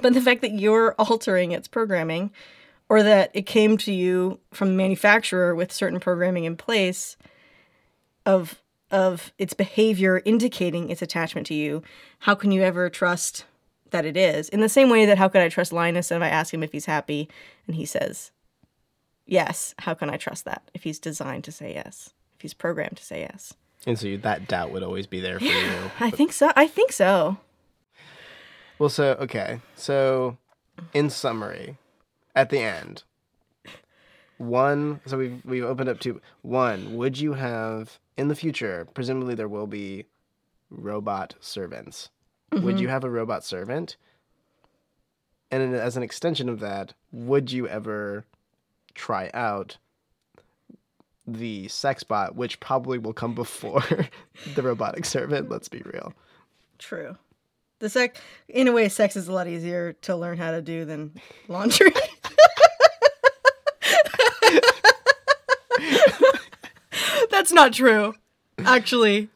But 0.00 0.14
the 0.14 0.20
fact 0.20 0.40
that 0.42 0.58
you're 0.58 0.94
altering 0.98 1.52
its 1.52 1.68
programming 1.68 2.32
or 2.88 3.02
that 3.02 3.30
it 3.34 3.46
came 3.46 3.76
to 3.78 3.92
you 3.92 4.40
from 4.52 4.68
the 4.68 4.74
manufacturer 4.74 5.54
with 5.54 5.72
certain 5.72 6.00
programming 6.00 6.44
in 6.44 6.56
place 6.56 7.16
of 8.26 8.60
of 8.90 9.32
its 9.38 9.54
behavior 9.54 10.22
indicating 10.24 10.88
its 10.88 11.02
attachment 11.02 11.46
to 11.48 11.54
you, 11.54 11.82
how 12.20 12.34
can 12.34 12.52
you 12.52 12.62
ever 12.62 12.88
trust 12.88 13.44
that 13.90 14.04
it 14.04 14.16
is? 14.16 14.48
In 14.50 14.60
the 14.60 14.68
same 14.68 14.88
way 14.88 15.04
that 15.04 15.18
how 15.18 15.26
could 15.26 15.40
I 15.40 15.48
trust 15.48 15.72
Linus 15.72 16.12
if 16.12 16.22
I 16.22 16.28
ask 16.28 16.54
him 16.54 16.62
if 16.62 16.70
he's 16.70 16.84
happy 16.84 17.28
and 17.66 17.74
he 17.74 17.86
says 17.86 18.30
yes, 19.26 19.74
how 19.78 19.94
can 19.94 20.10
I 20.10 20.16
trust 20.16 20.44
that 20.44 20.70
if 20.74 20.84
he's 20.84 20.98
designed 20.98 21.44
to 21.44 21.52
say 21.52 21.74
yes? 21.74 22.10
If 22.36 22.42
he's 22.42 22.54
programmed 22.54 22.98
to 22.98 23.04
say 23.04 23.20
yes? 23.22 23.54
And 23.86 23.98
so 23.98 24.06
you, 24.06 24.18
that 24.18 24.48
doubt 24.48 24.70
would 24.72 24.82
always 24.82 25.06
be 25.06 25.20
there 25.20 25.38
for 25.38 25.44
you. 25.44 25.90
I 26.00 26.10
think 26.10 26.32
so. 26.32 26.52
I 26.56 26.66
think 26.66 26.92
so. 26.92 27.38
Well, 28.78 28.88
so 28.88 29.16
okay. 29.20 29.60
So, 29.76 30.36
in 30.92 31.10
summary, 31.10 31.76
at 32.34 32.50
the 32.50 32.58
end, 32.58 33.04
one. 34.38 35.00
So 35.06 35.18
we've 35.18 35.44
we've 35.44 35.64
opened 35.64 35.88
up 35.88 36.00
to 36.00 36.20
one. 36.42 36.96
Would 36.96 37.18
you 37.18 37.34
have 37.34 37.98
in 38.16 38.28
the 38.28 38.34
future? 38.34 38.86
Presumably, 38.94 39.34
there 39.34 39.48
will 39.48 39.66
be 39.66 40.06
robot 40.70 41.34
servants. 41.40 42.10
Would 42.52 42.78
you 42.78 42.86
mm-hmm. 42.86 42.92
have 42.92 43.04
a 43.04 43.10
robot 43.10 43.44
servant? 43.44 43.96
And 45.50 45.74
as 45.74 45.96
an 45.96 46.02
extension 46.02 46.48
of 46.48 46.60
that, 46.60 46.94
would 47.12 47.52
you 47.52 47.68
ever 47.68 48.24
try 48.94 49.30
out 49.34 49.78
the 51.26 51.68
sex 51.68 52.02
bot, 52.02 52.36
which 52.36 52.60
probably 52.60 52.98
will 52.98 53.12
come 53.12 53.34
before 53.34 53.82
the 54.54 54.62
robotic 54.62 55.04
servant? 55.04 55.50
Let's 55.50 55.68
be 55.68 55.82
real. 55.84 56.12
True. 56.78 57.16
The 57.80 57.88
sex, 57.88 58.20
in 58.48 58.68
a 58.68 58.72
way, 58.72 58.88
sex 58.88 59.16
is 59.16 59.28
a 59.28 59.32
lot 59.32 59.46
easier 59.48 59.94
to 60.02 60.16
learn 60.16 60.38
how 60.38 60.52
to 60.52 60.62
do 60.62 60.84
than 60.84 61.12
laundry. 61.48 61.92
That's 67.30 67.52
not 67.52 67.72
true, 67.72 68.14
actually. 68.64 69.28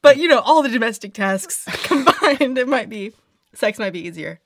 But 0.00 0.16
you 0.16 0.26
know, 0.26 0.40
all 0.40 0.62
the 0.62 0.68
domestic 0.68 1.14
tasks 1.14 1.64
combined, 1.84 2.58
it 2.58 2.66
might 2.66 2.88
be 2.88 3.12
sex 3.54 3.78
might 3.78 3.92
be 3.92 4.00
easier. 4.00 4.40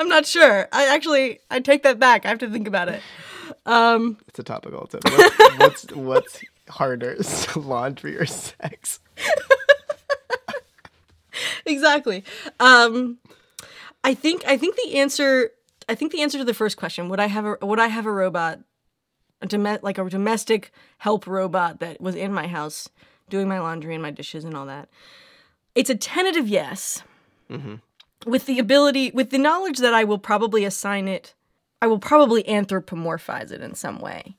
I'm 0.00 0.08
not 0.08 0.26
sure. 0.26 0.68
I 0.72 0.92
actually 0.92 1.40
I 1.50 1.60
take 1.60 1.82
that 1.84 1.98
back. 1.98 2.26
I 2.26 2.30
have 2.30 2.38
to 2.38 2.50
think 2.50 2.66
about 2.66 2.88
it. 2.88 3.00
Um, 3.66 4.18
It's 4.28 4.38
a 4.38 4.42
topical 4.42 4.86
tip. 4.86 5.04
What's 5.04 5.58
what's, 5.58 5.92
what's 5.94 6.40
harder, 6.68 7.16
laundry 7.56 8.16
or 8.16 8.26
sex? 8.26 9.00
exactly. 11.66 12.24
Um, 12.60 13.18
I 14.02 14.14
think 14.14 14.44
I 14.46 14.56
think 14.56 14.76
the 14.76 14.98
answer 14.98 15.50
I 15.88 15.94
think 15.94 16.12
the 16.12 16.22
answer 16.22 16.38
to 16.38 16.44
the 16.44 16.54
first 16.54 16.76
question 16.76 17.08
would 17.08 17.20
I 17.20 17.26
have 17.26 17.44
a 17.44 17.66
would 17.66 17.80
I 17.80 17.88
have 17.88 18.06
a 18.06 18.12
robot, 18.12 18.60
a 19.40 19.46
dome- 19.46 19.78
like 19.82 19.98
a 19.98 20.08
domestic 20.08 20.72
help 20.98 21.26
robot 21.26 21.80
that 21.80 22.00
was 22.00 22.14
in 22.14 22.32
my 22.32 22.46
house 22.46 22.88
doing 23.30 23.48
my 23.48 23.58
laundry 23.60 23.94
and 23.94 24.02
my 24.02 24.10
dishes 24.10 24.44
and 24.44 24.56
all 24.56 24.66
that. 24.66 24.88
It's 25.74 25.90
a 25.90 25.94
tentative 25.94 26.48
yes, 26.48 27.02
with 28.26 28.46
the 28.46 28.58
ability 28.58 29.10
with 29.12 29.30
the 29.30 29.38
knowledge 29.38 29.78
that 29.78 29.94
I 29.94 30.04
will 30.04 30.18
probably 30.18 30.64
assign 30.64 31.08
it. 31.08 31.34
I 31.82 31.86
will 31.86 31.98
probably 31.98 32.42
anthropomorphize 32.44 33.50
it 33.50 33.60
in 33.60 33.74
some 33.74 33.98
way. 33.98 34.36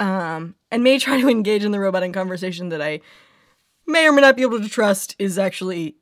Um, 0.00 0.56
and 0.70 0.82
may 0.82 0.98
try 0.98 1.20
to 1.20 1.28
engage 1.28 1.64
in 1.64 1.72
the 1.72 1.80
robot 1.80 2.02
in 2.02 2.12
conversation 2.12 2.70
that 2.70 2.82
I 2.82 3.00
may 3.86 4.06
or 4.06 4.12
may 4.12 4.22
not 4.22 4.36
be 4.36 4.42
able 4.42 4.60
to 4.60 4.68
trust 4.68 5.14
is 5.18 5.38
actually 5.38 5.96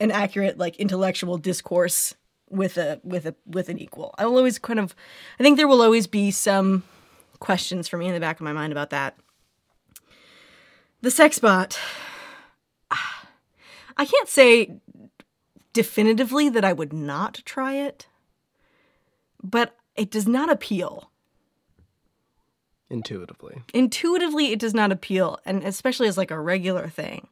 an 0.00 0.10
accurate 0.10 0.58
like 0.58 0.76
intellectual 0.76 1.38
discourse 1.38 2.14
with 2.50 2.76
a 2.76 3.00
with 3.02 3.26
a 3.26 3.34
with 3.46 3.68
an 3.68 3.78
equal. 3.78 4.14
I 4.18 4.26
will 4.26 4.36
always 4.36 4.58
kind 4.58 4.78
of 4.78 4.94
I 5.38 5.42
think 5.42 5.56
there 5.56 5.68
will 5.68 5.82
always 5.82 6.06
be 6.06 6.30
some 6.30 6.82
questions 7.38 7.88
for 7.88 7.96
me 7.96 8.06
in 8.06 8.14
the 8.14 8.20
back 8.20 8.36
of 8.36 8.44
my 8.44 8.52
mind 8.52 8.72
about 8.72 8.90
that. 8.90 9.16
The 11.00 11.10
sex 11.10 11.38
bot. 11.38 11.78
I 13.96 14.04
can't 14.04 14.28
say 14.28 14.80
definitively 15.72 16.48
that 16.48 16.64
I 16.64 16.72
would 16.72 16.92
not 16.92 17.42
try 17.44 17.74
it. 17.74 18.06
But 19.44 19.76
it 19.94 20.10
does 20.10 20.26
not 20.26 20.50
appeal. 20.50 21.10
Intuitively. 22.90 23.62
Intuitively, 23.72 24.52
it 24.52 24.58
does 24.58 24.74
not 24.74 24.90
appeal, 24.90 25.38
and 25.44 25.62
especially 25.62 26.08
as 26.08 26.18
like 26.18 26.30
a 26.30 26.40
regular 26.40 26.88
thing. 26.88 27.28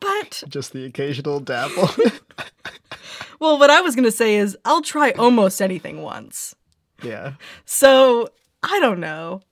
But 0.00 0.42
Just 0.48 0.72
the 0.72 0.84
occasional 0.84 1.40
dabble. 1.40 1.88
well, 3.40 3.58
what 3.58 3.70
I 3.70 3.80
was 3.80 3.94
gonna 3.94 4.10
say 4.10 4.36
is 4.36 4.56
I'll 4.64 4.82
try 4.82 5.12
almost 5.12 5.62
anything 5.62 6.02
once. 6.02 6.54
yeah. 7.02 7.34
So 7.64 8.28
I 8.62 8.80
don't 8.80 9.00
know. 9.00 9.42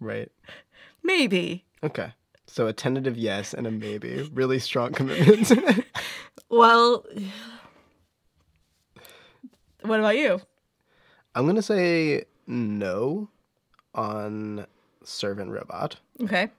Right. 0.00 0.30
Maybe. 1.02 1.64
Okay. 1.82 2.12
So 2.46 2.66
a 2.66 2.72
tentative 2.72 3.16
yes 3.16 3.54
and 3.54 3.66
a 3.66 3.70
maybe. 3.70 4.28
Really 4.32 4.58
strong 4.58 4.92
commitments. 4.92 5.52
Well, 6.50 7.04
what 9.82 9.98
about 9.98 10.16
you? 10.16 10.40
I'm 11.34 11.46
gonna 11.46 11.62
say 11.62 12.24
no 12.46 13.28
on 13.94 14.66
servant 15.02 15.50
robot. 15.50 15.96
Okay. 16.22 16.50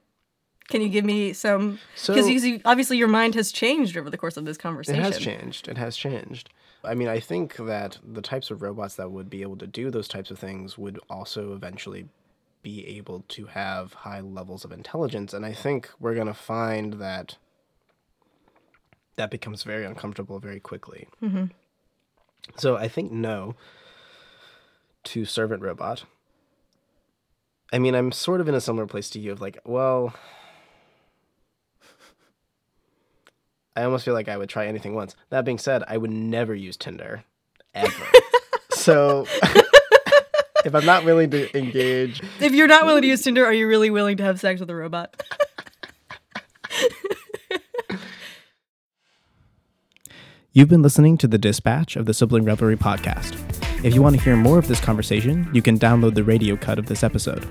Can 0.68 0.80
you 0.82 0.88
give 0.88 1.04
me 1.04 1.32
some? 1.32 1.78
So 1.94 2.12
Because 2.14 2.44
you, 2.44 2.60
obviously 2.64 2.96
your 2.98 3.08
mind 3.08 3.34
has 3.36 3.52
changed 3.52 3.96
over 3.96 4.10
the 4.10 4.18
course 4.18 4.36
of 4.36 4.44
this 4.44 4.56
conversation. 4.56 5.00
it 5.00 5.04
has 5.04 5.18
changed. 5.18 5.68
It 5.68 5.78
has 5.78 5.96
changed. 5.96 6.50
I 6.82 6.94
mean, 6.94 7.08
I 7.08 7.20
think 7.20 7.56
that 7.56 7.98
the 8.04 8.20
types 8.22 8.50
of 8.50 8.62
robots 8.62 8.96
that 8.96 9.10
would 9.10 9.30
be 9.30 9.42
able 9.42 9.56
to 9.58 9.66
do 9.66 9.90
those 9.90 10.08
types 10.08 10.30
of 10.30 10.38
things 10.38 10.76
would 10.76 10.98
also 11.08 11.52
eventually 11.52 12.08
be 12.62 12.84
able 12.98 13.24
to 13.28 13.46
have 13.46 13.92
high 13.92 14.20
levels 14.20 14.64
of 14.64 14.72
intelligence, 14.72 15.32
and 15.32 15.46
I 15.46 15.52
think 15.52 15.88
we're 16.00 16.14
gonna 16.16 16.34
find 16.34 16.94
that 16.94 17.36
that 19.14 19.30
becomes 19.30 19.62
very 19.62 19.84
uncomfortable 19.84 20.38
very 20.40 20.60
quickly. 20.60 21.08
Mhm. 21.22 21.50
So 22.56 22.76
I 22.76 22.88
think 22.88 23.10
no 23.12 23.54
to 25.06 25.24
servant 25.24 25.62
robot. 25.62 26.04
I 27.72 27.78
mean, 27.78 27.94
I'm 27.94 28.12
sort 28.12 28.40
of 28.40 28.48
in 28.48 28.54
a 28.54 28.60
similar 28.60 28.86
place 28.86 29.10
to 29.10 29.18
you 29.18 29.32
of 29.32 29.40
like, 29.40 29.58
well, 29.64 30.14
I 33.74 33.82
almost 33.82 34.04
feel 34.04 34.14
like 34.14 34.28
I 34.28 34.36
would 34.36 34.48
try 34.48 34.66
anything 34.66 34.94
once. 34.94 35.16
That 35.30 35.44
being 35.44 35.58
said, 35.58 35.82
I 35.86 35.96
would 35.96 36.10
never 36.10 36.54
use 36.54 36.76
Tinder 36.76 37.24
ever. 37.74 38.06
so 38.70 39.26
if 40.64 40.74
I'm 40.74 40.86
not 40.86 41.04
willing 41.04 41.30
to 41.30 41.56
engage, 41.58 42.22
If 42.40 42.52
you're 42.52 42.68
not 42.68 42.86
willing 42.86 43.02
to 43.02 43.08
use 43.08 43.22
Tinder, 43.22 43.44
are 43.44 43.52
you 43.52 43.68
really 43.68 43.90
willing 43.90 44.16
to 44.18 44.22
have 44.22 44.40
sex 44.40 44.60
with 44.60 44.70
a 44.70 44.74
robot? 44.74 45.20
You've 50.52 50.70
been 50.70 50.80
listening 50.80 51.18
to 51.18 51.28
the 51.28 51.36
dispatch 51.36 51.96
of 51.96 52.06
the 52.06 52.14
Sibling 52.14 52.44
Revelry 52.44 52.78
podcast. 52.78 53.55
If 53.82 53.94
you 53.94 54.02
want 54.02 54.16
to 54.16 54.22
hear 54.22 54.36
more 54.36 54.58
of 54.58 54.68
this 54.68 54.80
conversation, 54.80 55.48
you 55.52 55.62
can 55.62 55.78
download 55.78 56.14
the 56.14 56.24
radio 56.24 56.56
cut 56.56 56.78
of 56.78 56.86
this 56.86 57.02
episode. 57.04 57.46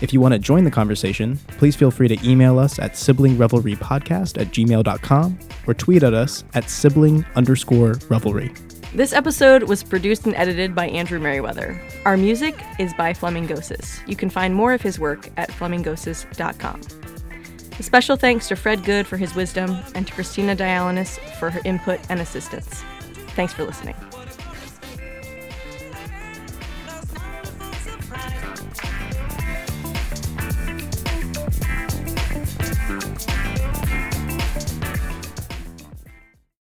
If 0.00 0.12
you 0.12 0.20
want 0.20 0.32
to 0.32 0.38
join 0.38 0.64
the 0.64 0.70
conversation, 0.70 1.38
please 1.58 1.74
feel 1.76 1.90
free 1.90 2.08
to 2.08 2.28
email 2.28 2.58
us 2.58 2.78
at 2.78 2.92
siblingrevelrypodcast 2.92 4.40
at 4.40 4.48
gmail.com 4.48 5.38
or 5.66 5.74
tweet 5.74 6.02
at 6.02 6.14
us 6.14 6.44
at 6.54 6.68
sibling 6.68 7.24
underscore 7.34 7.94
revelry. 8.08 8.52
This 8.94 9.12
episode 9.12 9.64
was 9.64 9.82
produced 9.82 10.26
and 10.26 10.34
edited 10.36 10.74
by 10.74 10.88
Andrew 10.88 11.18
Merriweather. 11.18 11.80
Our 12.04 12.16
music 12.16 12.54
is 12.78 12.94
by 12.94 13.12
Flemingosis. 13.12 14.06
You 14.06 14.14
can 14.14 14.30
find 14.30 14.54
more 14.54 14.72
of 14.72 14.82
his 14.82 15.00
work 15.00 15.28
at 15.36 15.50
flemingosis.com. 15.50 16.80
A 17.76 17.82
special 17.82 18.16
thanks 18.16 18.46
to 18.48 18.56
Fred 18.56 18.84
Good 18.84 19.06
for 19.06 19.16
his 19.16 19.34
wisdom 19.34 19.76
and 19.96 20.06
to 20.06 20.12
Christina 20.12 20.54
Dialynis 20.54 21.18
for 21.38 21.50
her 21.50 21.60
input 21.64 21.98
and 22.08 22.20
assistance. 22.20 22.84
Thanks 23.34 23.52
for 23.52 23.64
listening. 23.64 23.96